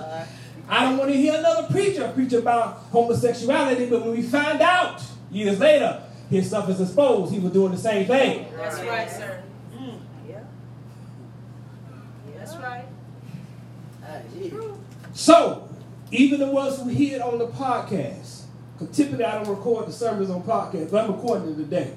I 0.69 0.85
don't 0.85 0.99
want 0.99 1.11
to 1.11 1.17
hear 1.17 1.39
another 1.39 1.69
preacher 1.69 2.11
preach 2.15 2.33
about 2.33 2.79
homosexuality, 2.91 3.89
but 3.89 4.05
when 4.05 4.17
we 4.17 4.23
find 4.23 4.61
out 4.61 5.03
years 5.31 5.59
later 5.59 6.03
his 6.29 6.49
stuff 6.49 6.69
is 6.69 6.81
exposed, 6.81 7.33
he 7.33 7.39
was 7.39 7.53
doing 7.53 7.73
the 7.73 7.79
same 7.79 8.07
thing. 8.07 8.47
That's 8.57 8.81
right, 8.83 9.11
sir. 9.11 9.43
Mm. 9.75 9.99
Yeah. 10.29 10.41
That's 12.37 12.57
right. 12.57 12.85
So, 15.17 15.66
even 16.11 16.41
the 16.41 16.47
ones 16.47 16.79
who 16.79 16.89
hear 16.89 17.17
it 17.17 17.23
on 17.23 17.39
the 17.39 17.49
podcast, 17.49 18.45
because 18.79 18.97
typically 18.97 19.25
I 19.25 19.43
don't 19.43 19.49
record 19.49 19.87
the 19.87 19.93
sermons 19.93 20.31
on 20.31 20.43
podcast, 20.43 20.91
but 20.91 21.05
I'm 21.05 21.13
recording 21.13 21.53
it 21.53 21.57
today. 21.57 21.95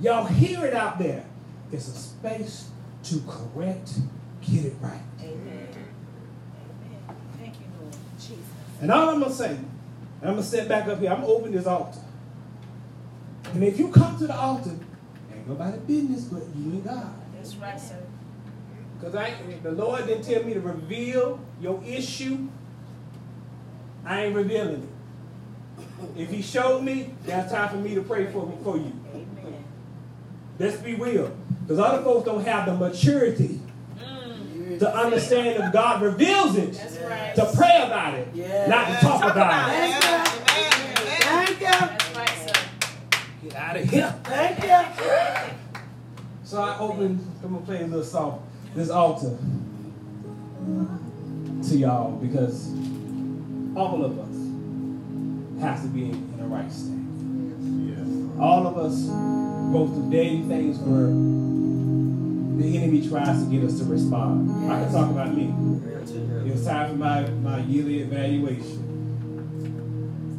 Y'all 0.00 0.24
hear 0.24 0.64
it 0.64 0.74
out 0.74 0.98
there. 0.98 1.24
It's 1.70 1.88
a 1.88 1.92
space 1.92 2.68
to 3.04 3.22
correct, 3.28 3.92
get 4.40 4.64
it 4.64 4.74
right. 4.80 5.00
Amen. 5.20 5.36
Amen. 5.36 7.16
Thank 7.38 7.54
you, 7.54 7.66
Lord. 7.80 7.94
Jesus. 8.18 8.38
And 8.80 8.90
all 8.90 9.10
I'm 9.10 9.20
going 9.20 9.30
to 9.30 9.36
say, 9.36 9.50
and 9.50 9.70
I'm 10.22 10.30
going 10.30 10.36
to 10.38 10.42
step 10.42 10.68
back 10.68 10.88
up 10.88 11.00
here, 11.00 11.10
I'm 11.10 11.20
going 11.20 11.28
to 11.28 11.34
open 11.34 11.52
this 11.52 11.66
altar. 11.66 12.00
And 13.52 13.62
if 13.62 13.78
you 13.78 13.88
come 13.88 14.18
to 14.18 14.26
the 14.26 14.36
altar, 14.36 14.70
ain't 15.32 15.48
nobody 15.48 15.78
business 15.86 16.24
but 16.24 16.42
you 16.56 16.70
and 16.70 16.84
God. 16.84 17.14
That's 17.36 17.54
right, 17.56 17.78
sir. 17.78 18.02
Because 18.98 19.14
I 19.14 19.34
the 19.62 19.72
Lord 19.72 20.06
didn't 20.06 20.24
tell 20.24 20.42
me 20.44 20.54
to 20.54 20.60
reveal 20.60 21.38
your 21.60 21.82
issue. 21.84 22.48
I 24.04 24.24
ain't 24.24 24.34
revealing 24.36 24.82
it. 26.16 26.20
If 26.20 26.30
he 26.30 26.42
showed 26.42 26.82
me, 26.82 27.14
that's 27.24 27.50
time 27.52 27.68
for 27.70 27.76
me 27.76 27.94
to 27.94 28.02
pray 28.02 28.26
for 28.30 28.46
me 28.46 28.54
for 28.62 28.76
you. 28.76 28.92
Amen. 29.12 29.64
Let's 30.58 30.76
be 30.76 30.94
real. 30.94 31.34
Because 31.62 31.78
other 31.78 32.02
folks 32.02 32.24
don't 32.26 32.44
have 32.44 32.66
the 32.66 32.74
maturity 32.74 33.60
Mm. 33.98 34.78
to 34.78 34.94
understand 34.96 35.62
if 35.62 35.72
God 35.72 36.02
reveals 36.02 36.56
it, 36.56 36.72
That's 36.74 36.98
right. 36.98 37.34
to 37.34 37.52
pray 37.56 37.82
about 37.86 38.14
it, 38.14 38.28
Yeah. 38.34 38.66
not 38.66 38.86
to 38.88 38.92
talk, 38.94 39.20
Talk 39.20 39.32
about, 39.32 39.68
about 39.68 39.70
it. 39.74 39.90
it. 39.90 40.04
Thank 41.24 41.60
you. 41.60 41.66
That's 41.66 42.16
right. 42.16 42.58
Get 43.42 43.54
out 43.56 43.76
of 43.76 43.84
here. 43.88 44.14
Thank 44.24 44.62
you. 44.62 45.52
So 46.44 46.60
I 46.62 46.78
opened, 46.78 47.20
I'm 47.42 47.50
going 47.50 47.60
to 47.62 47.66
play 47.66 47.82
a 47.82 47.86
little 47.86 48.04
song, 48.04 48.42
this 48.74 48.90
altar 48.90 49.36
to 51.68 51.76
y'all 51.76 52.12
because 52.12 52.68
all 53.76 54.04
of 54.04 54.18
us 54.18 55.60
has 55.60 55.82
to 55.82 55.88
be 55.88 56.04
in, 56.04 56.14
in 56.14 56.36
the 56.38 56.44
right 56.44 56.70
state. 56.70 56.92
All 58.38 58.66
of 58.66 58.76
us 58.78 59.06
go 59.72 59.86
through 59.86 60.10
daily 60.10 60.42
things 60.42 60.78
where 60.78 61.06
the 62.56 62.76
enemy 62.76 63.08
tries 63.08 63.44
to 63.44 63.50
get 63.50 63.64
us 63.64 63.78
to 63.78 63.84
respond. 63.84 64.70
I 64.70 64.84
can 64.84 64.92
talk 64.92 65.10
about 65.10 65.34
me. 65.34 65.52
It 66.46 66.52
was 66.52 66.64
time 66.64 66.90
for 66.90 66.96
my, 66.96 67.22
my 67.28 67.58
yearly 67.60 68.00
evaluation. 68.00 68.82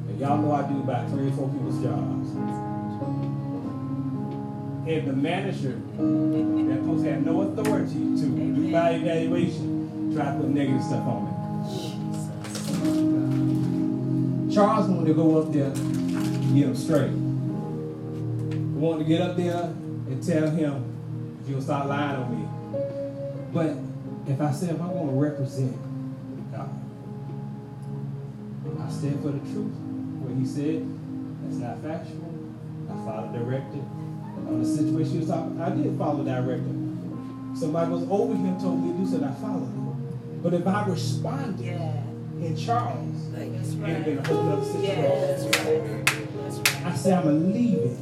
And 0.10 0.20
y'all 0.20 0.38
know 0.38 0.52
I 0.54 0.62
do 0.70 0.80
about 0.80 1.10
three 1.10 1.28
or 1.28 1.32
four 1.32 1.50
people's 1.50 1.82
jobs. 1.84 2.30
And 4.88 5.08
the 5.08 5.14
manager 5.14 5.82
that 5.98 6.78
supposed 6.80 7.04
to 7.04 7.12
have 7.12 7.26
no 7.26 7.42
authority 7.42 7.94
to 7.94 8.22
do 8.22 8.28
my 8.70 8.92
evaluation 8.92 10.14
tried 10.14 10.34
to 10.34 10.40
put 10.42 10.50
negative 10.50 10.84
stuff 10.84 11.08
on 11.08 11.26
me. 11.26 11.32
Charles 14.56 14.88
wanted 14.88 15.08
to 15.08 15.14
go 15.14 15.41
up 15.41 15.51
there 15.51 15.66
and 15.66 16.56
get 16.56 16.68
him 16.68 16.76
straight. 16.78 17.12
I 17.12 18.80
wanted 18.80 19.03
to 19.03 19.03
get 19.03 19.20
up 19.20 19.36
there 19.36 19.64
and 19.64 20.24
tell 20.26 20.49
him 20.49 21.41
you'll 21.45 21.62
start 21.62 21.88
lying 21.89 22.16
on 22.16 22.32
me. 22.32 22.47
But 23.51 23.76
if 24.32 24.39
I 24.39 24.53
said 24.53 24.76
if 24.76 24.82
I 24.82 24.88
want 24.88 25.10
to 25.10 25.18
represent 25.18 25.76
God, 26.53 26.70
I 28.80 28.89
stand 28.89 29.22
for 29.22 29.32
the 29.32 29.39
truth. 29.39 29.76
What 30.24 30.39
he 30.39 30.45
said, 30.45 30.88
that's 31.43 31.58
not 31.58 31.84
factual. 31.84 32.32
I 32.89 32.93
followed 33.03 33.34
directed 33.34 33.84
on 34.47 34.64
the 34.64 34.66
situation 34.66 35.12
he 35.12 35.18
was 35.20 35.28
talking. 35.28 35.60
I 35.60 35.70
did 35.72 35.97
follow 35.97 36.24
directive. 36.24 36.80
Somebody 37.60 37.91
was 37.91 38.08
over 38.10 38.34
here 38.34 38.47
and 38.47 38.62
told 38.62 38.82
me 38.82 38.93
to 38.93 38.97
do 38.99 39.06
so, 39.06 39.18
I 39.22 39.34
followed 39.41 39.68
him. 39.68 40.39
But 40.41 40.53
if 40.53 40.66
I 40.66 40.86
responded 40.88 41.66
Yeah. 41.66 42.05
In 42.42 42.56
Charles, 42.56 43.32
That's 43.32 43.74
it'd 43.74 44.06
been 44.06 44.18
a 44.18 44.28
whole 44.28 44.52
other 44.52 44.66
situation. 44.66 45.04
Yeah, 45.04 45.20
that's 45.20 45.44
right. 45.44 46.06
That's 46.06 46.58
right. 46.58 46.86
I 46.86 46.96
say 46.96 47.14
I'm 47.14 47.24
gonna 47.24 47.36
leave 47.36 47.78
it 47.80 47.98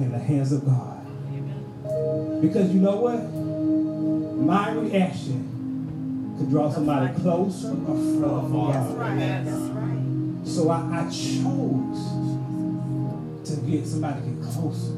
in 0.00 0.12
the 0.12 0.18
hands 0.18 0.52
of 0.52 0.64
God. 0.64 1.06
Amen. 1.28 2.40
Because 2.40 2.72
you 2.72 2.80
know 2.80 2.96
what? 2.96 3.22
My 4.44 4.70
reaction 4.72 6.34
could 6.38 6.50
draw 6.50 6.70
somebody 6.70 7.12
closer 7.20 7.70
or 7.70 7.96
further 7.96 8.40
from 8.48 8.52
God. 8.52 9.18
That's 9.18 9.50
right. 9.50 10.46
So 10.46 10.70
I, 10.70 11.00
I 11.00 11.10
chose 11.10 11.98
to 13.50 13.56
get 13.66 13.86
somebody 13.86 14.20
to 14.20 14.26
get 14.26 14.52
closer. 14.52 14.94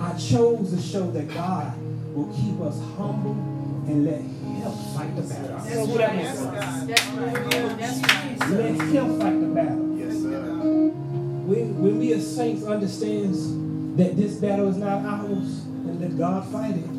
I 0.00 0.12
chose 0.18 0.70
to 0.74 0.80
show 0.80 1.10
that 1.12 1.32
God 1.32 1.72
will 2.14 2.32
keep 2.34 2.60
us 2.60 2.78
humble 2.96 3.53
and 3.86 4.04
let 4.04 4.20
Him 4.20 4.72
fight 4.94 5.14
the 5.16 5.22
battle. 5.22 5.58
That's 5.58 5.74
So 5.74 5.86
that 5.98 6.16
means 6.16 6.38
right. 6.40 6.86
That's 6.86 7.06
right. 7.08 7.78
That's 7.78 8.00
right. 8.00 8.50
let 8.50 8.74
Him 8.74 9.20
fight 9.20 9.40
the 9.40 9.46
battle. 9.46 9.98
Yes, 9.98 10.22
sir. 10.22 10.40
When, 11.44 11.82
when 11.82 11.98
we 11.98 12.12
as 12.14 12.34
saints 12.36 12.64
understands 12.64 13.38
that 13.96 14.16
this 14.16 14.36
battle 14.36 14.68
is 14.68 14.76
not 14.76 15.04
ours 15.04 15.64
and 15.64 16.00
let 16.00 16.16
God 16.18 16.46
fight 16.50 16.76
it, 16.76 16.90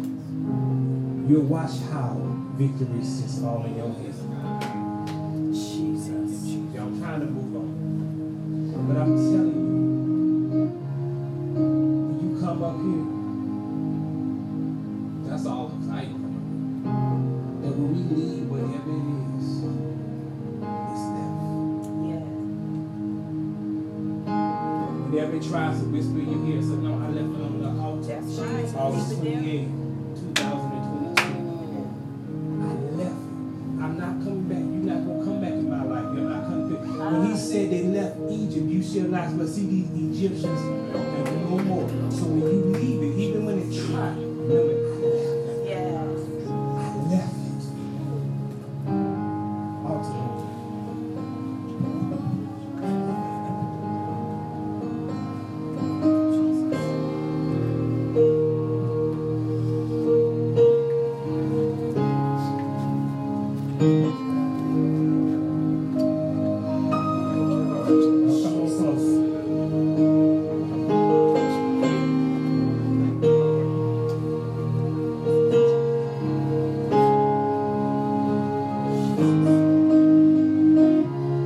you'll 1.29 1.43
watch 1.43 1.71
how 1.91 2.15
victory 2.55 3.03
sits 3.03 3.39
fall 3.39 3.65
in 3.65 3.75
your 3.75 3.89
hands. 3.89 4.21
Jesus. 5.51 6.55
Yeah, 6.73 6.81
I'm 6.83 6.99
trying 7.01 7.19
to 7.21 7.25
move 7.25 7.55
on. 7.55 7.75
But 8.87 8.97
I'm 9.01 9.15
telling 9.17 9.55
you, 9.55 10.67
when 12.05 12.19
you 12.21 12.39
come 12.39 12.63
up 12.63 12.77
here, 12.77 13.14
Whenever 25.35 25.51
tries 25.51 25.79
to 25.81 25.85
whisper 25.87 26.19
in 26.19 26.47
your 26.47 26.55
ear, 26.55 26.61
say, 26.63 26.79
no, 26.79 26.95
I 26.95 27.11
left 27.11 27.35
it 27.35 27.43
on 27.43 27.59
the 27.59 27.67
altar. 27.83 28.07
That's 28.07 28.39
right. 28.39 28.71
August 28.79 29.19
28, 29.19 29.67
2022. 30.15 31.35
I 32.55 32.71
left 32.95 33.03
it. 33.03 33.19
I'm 33.83 33.99
not 33.99 34.23
coming 34.23 34.47
back. 34.47 34.63
You're 34.63 34.87
not 34.95 35.03
going 35.03 35.19
to 35.19 35.25
come 35.25 35.41
back 35.41 35.51
in 35.51 35.69
my 35.69 35.83
life. 35.83 36.07
You're 36.15 36.29
not 36.29 36.43
coming 36.45 36.71
back. 36.71 36.87
When 36.87 37.25
he 37.27 37.33
ah. 37.33 37.35
said 37.35 37.69
they 37.69 37.83
left 37.83 38.15
Egypt, 38.31 38.65
you 38.65 38.81
shall 38.81 39.09
not 39.11 39.37
but 39.37 39.49
see 39.49 39.65
these 39.67 40.23
Egyptians 40.23 40.61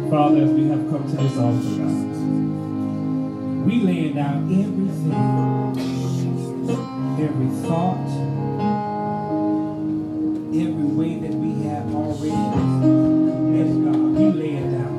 Father, 0.09 0.41
as 0.41 0.49
we 0.49 0.67
have 0.69 0.89
come 0.89 1.03
to 1.03 1.15
this 1.17 1.37
altar, 1.37 1.69
God, 1.77 1.93
we 3.63 3.75
laying 3.81 4.15
down 4.15 4.49
everything, 4.51 5.13
every 7.21 7.49
thought, 7.67 8.09
every 10.49 10.89
way 10.97 11.19
that 11.19 11.31
we 11.35 11.61
have 11.61 11.93
already 11.93 12.31
committed, 12.31 13.85
God. 13.85 13.99
We 14.17 14.31
lay 14.31 14.55
it 14.55 14.71
down, 14.71 14.93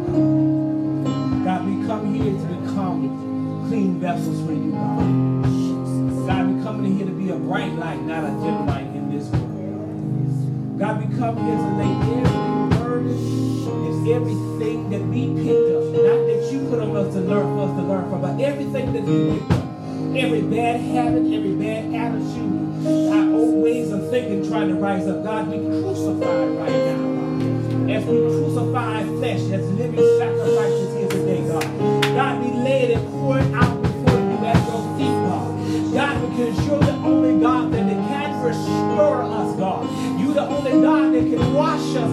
God. 1.03 1.45
God, 1.45 1.61
we 1.67 1.75
come 1.89 2.15
here 2.15 2.33
to 2.33 2.47
become 2.61 3.67
clean 3.69 3.99
vessels 3.99 4.47
for 4.47 4.53
you, 4.53 4.71
God. 4.71 6.27
God, 6.29 6.55
we 6.55 6.63
come 6.63 6.85
in 6.85 6.97
here 6.97 7.07
to 7.07 7.13
be 7.13 7.31
a 7.31 7.37
bright 7.37 7.73
light, 7.73 8.01
not 8.03 8.23
a 8.23 8.29
dim 8.29 8.65
light 8.65 8.87
in 8.95 9.11
this 9.11 9.29
world. 9.31 10.79
God, 10.79 11.01
we 11.01 11.19
come 11.19 11.37
here 11.37 11.57
to 11.57 11.71
lay 11.75 12.21
every 12.21 12.21
burden 12.23 12.37
and 12.37 12.40
everything 14.13 14.91
that 14.91 15.01
we 15.03 15.29
picked 15.35 15.71
up, 15.71 15.85
not 15.95 16.21
that 16.27 16.49
you 16.53 16.67
put 16.69 16.81
on 16.81 16.97
us 16.97 17.15
to 17.15 17.21
learn 17.21 17.57
for 17.57 17.69
us 17.69 17.77
to 17.77 17.83
learn 17.83 18.11
from, 18.11 18.21
but 18.21 18.41
everything 18.41 18.93
that 18.93 19.03
we 19.03 19.39
picked 19.39 19.53
up, 19.53 20.17
every 20.17 20.43
bad 20.43 20.81
habit, 20.81 21.33
every 21.33 21.55
bad 21.55 21.95
attitude, 21.95 22.87
our 23.13 23.35
old 23.35 23.63
ways 23.63 23.93
of 23.93 24.11
thinking 24.11 24.49
trying 24.49 24.69
to 24.69 24.75
rise 24.75 25.07
up. 25.07 25.23
God, 25.23 25.49
we 25.49 25.59
crucify 25.59 26.47
right 26.47 26.71
now. 26.71 27.95
As 27.95 28.05
we 28.05 28.19
crucify 28.19 29.05
flesh 29.05 29.41
as 29.51 29.71
living 29.73 30.19
sacrifices 30.19 30.97
here 30.97 31.09
today, 31.09 31.47
God. 31.49 31.90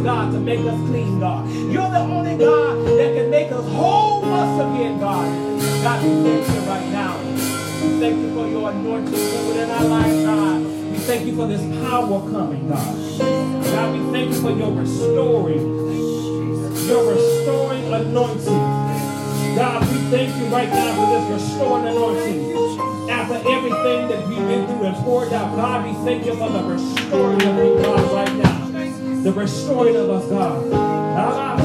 God, 0.08 0.32
to 0.32 0.39
make 0.39 0.60
us 0.60 0.80
clean, 0.88 1.20
God. 1.20 1.49
You're 1.51 1.91
the 1.91 1.99
only 1.99 2.38
God 2.38 2.78
that 2.97 3.14
can 3.14 3.30
make 3.30 3.51
us 3.51 3.68
whole 3.74 4.22
once 4.22 4.55
again, 4.55 5.01
God. 5.01 5.28
God, 5.84 6.01
we 6.01 6.10
thank 6.24 6.47
you 6.47 6.62
right 6.62 6.88
now. 6.95 7.20
We 7.20 7.99
thank 7.99 8.16
you 8.16 8.34
for 8.34 8.47
your 8.47 8.72
anointing 8.72 9.12
moving 9.12 9.64
in 9.64 9.70
our 9.70 9.84
life, 9.84 10.26
God. 10.26 10.62
We 10.64 10.97
thank 10.99 11.28
you 11.28 11.36
for 11.36 11.45
this 11.45 11.60
power 11.84 12.22
coming, 12.32 12.70
God. 12.70 12.95
God, 13.68 13.99
we 13.99 14.12
thank 14.14 14.34
you 14.34 14.41
for 14.41 14.51
your 14.51 14.72
restoring, 14.72 15.68
your 16.88 17.12
restoring 17.12 17.93
anointing. 17.93 18.64
God, 19.60 19.82
we 19.91 19.97
thank 20.08 20.34
you 20.38 20.45
right 20.45 20.70
now 20.70 20.95
for 20.95 21.20
this 21.20 21.43
restoring 21.43 21.86
anointing. 21.86 23.10
After 23.10 23.36
everything 23.36 24.08
that 24.08 24.26
we've 24.26 24.38
been 24.38 24.68
through 24.68 24.86
and 24.86 24.95
poured 25.03 25.34
out, 25.34 25.53
God, 25.58 25.86
we 25.86 25.91
thank 26.05 26.26
you 26.26 26.38
for 26.38 26.49
the 26.49 26.64
restoring 26.64 27.41
of 27.41 27.84
God, 27.84 28.14
right 28.14 28.36
now. 28.38 28.57
The 29.28 29.34
restoring 29.34 29.97
of 29.97 30.09
us, 30.09 30.30
God. 30.30 31.57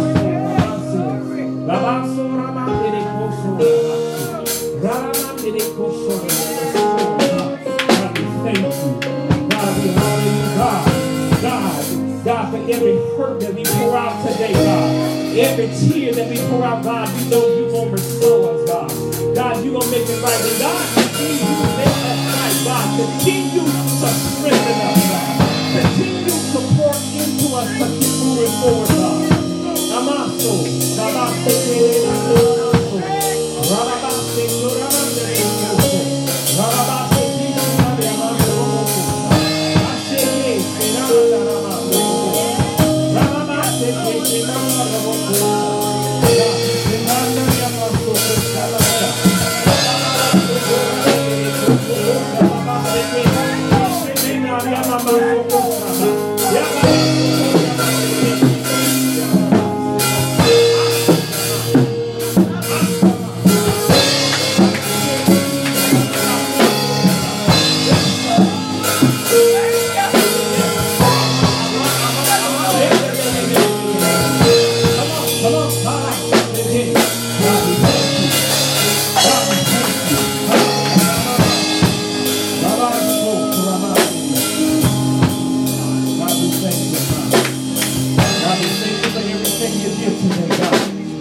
Every 15.34 15.66
tear 15.68 16.12
that 16.14 16.28
we 16.28 16.36
pour 16.48 16.64
out, 16.64 16.82
God, 16.82 17.08
you 17.20 17.30
know 17.30 17.46
you're 17.46 17.70
going 17.70 17.86
to 17.86 17.92
restore 17.92 18.54
us, 18.54 18.68
God. 18.68 18.90
God, 19.36 19.64
you're 19.64 19.72
going 19.72 19.84
to 19.84 19.90
make 19.92 20.08
it 20.08 20.20
right. 20.20 20.40
And 20.40 20.58
God, 20.58 20.94
continue 20.94 21.38
to 21.38 21.68
make 21.78 21.86
us 21.86 22.18
right, 22.26 22.64
God. 22.64 22.86
Continue 22.98 23.62
to 23.62 24.08
strengthen 24.08 24.78
us, 24.82 24.98
God. 25.08 25.82
Continue 25.82 26.11
into 27.62 27.84
us 27.84 27.92
to 27.92 28.00
keep 28.00 28.24
moving 28.24 28.60
forward, 28.60 28.88
God. 28.88 29.32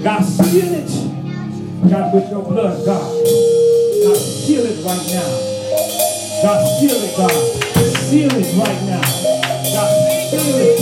God. 0.04 0.24
Seal 0.24 0.74
it, 0.74 1.90
God, 1.90 2.14
with 2.14 2.30
your 2.32 2.44
blood, 2.44 2.86
God. 2.86 3.26
God, 4.04 4.18
seal 4.18 4.66
it 4.66 4.84
right 4.84 5.08
now. 5.14 5.30
God, 6.42 6.80
seal 6.80 6.98
it, 6.98 7.16
God. 7.16 7.32
Seal 8.10 8.32
it 8.32 8.58
right 8.58 8.82
now. 8.90 9.02
God, 9.74 10.32
seal 10.32 10.58
it. 10.58 10.81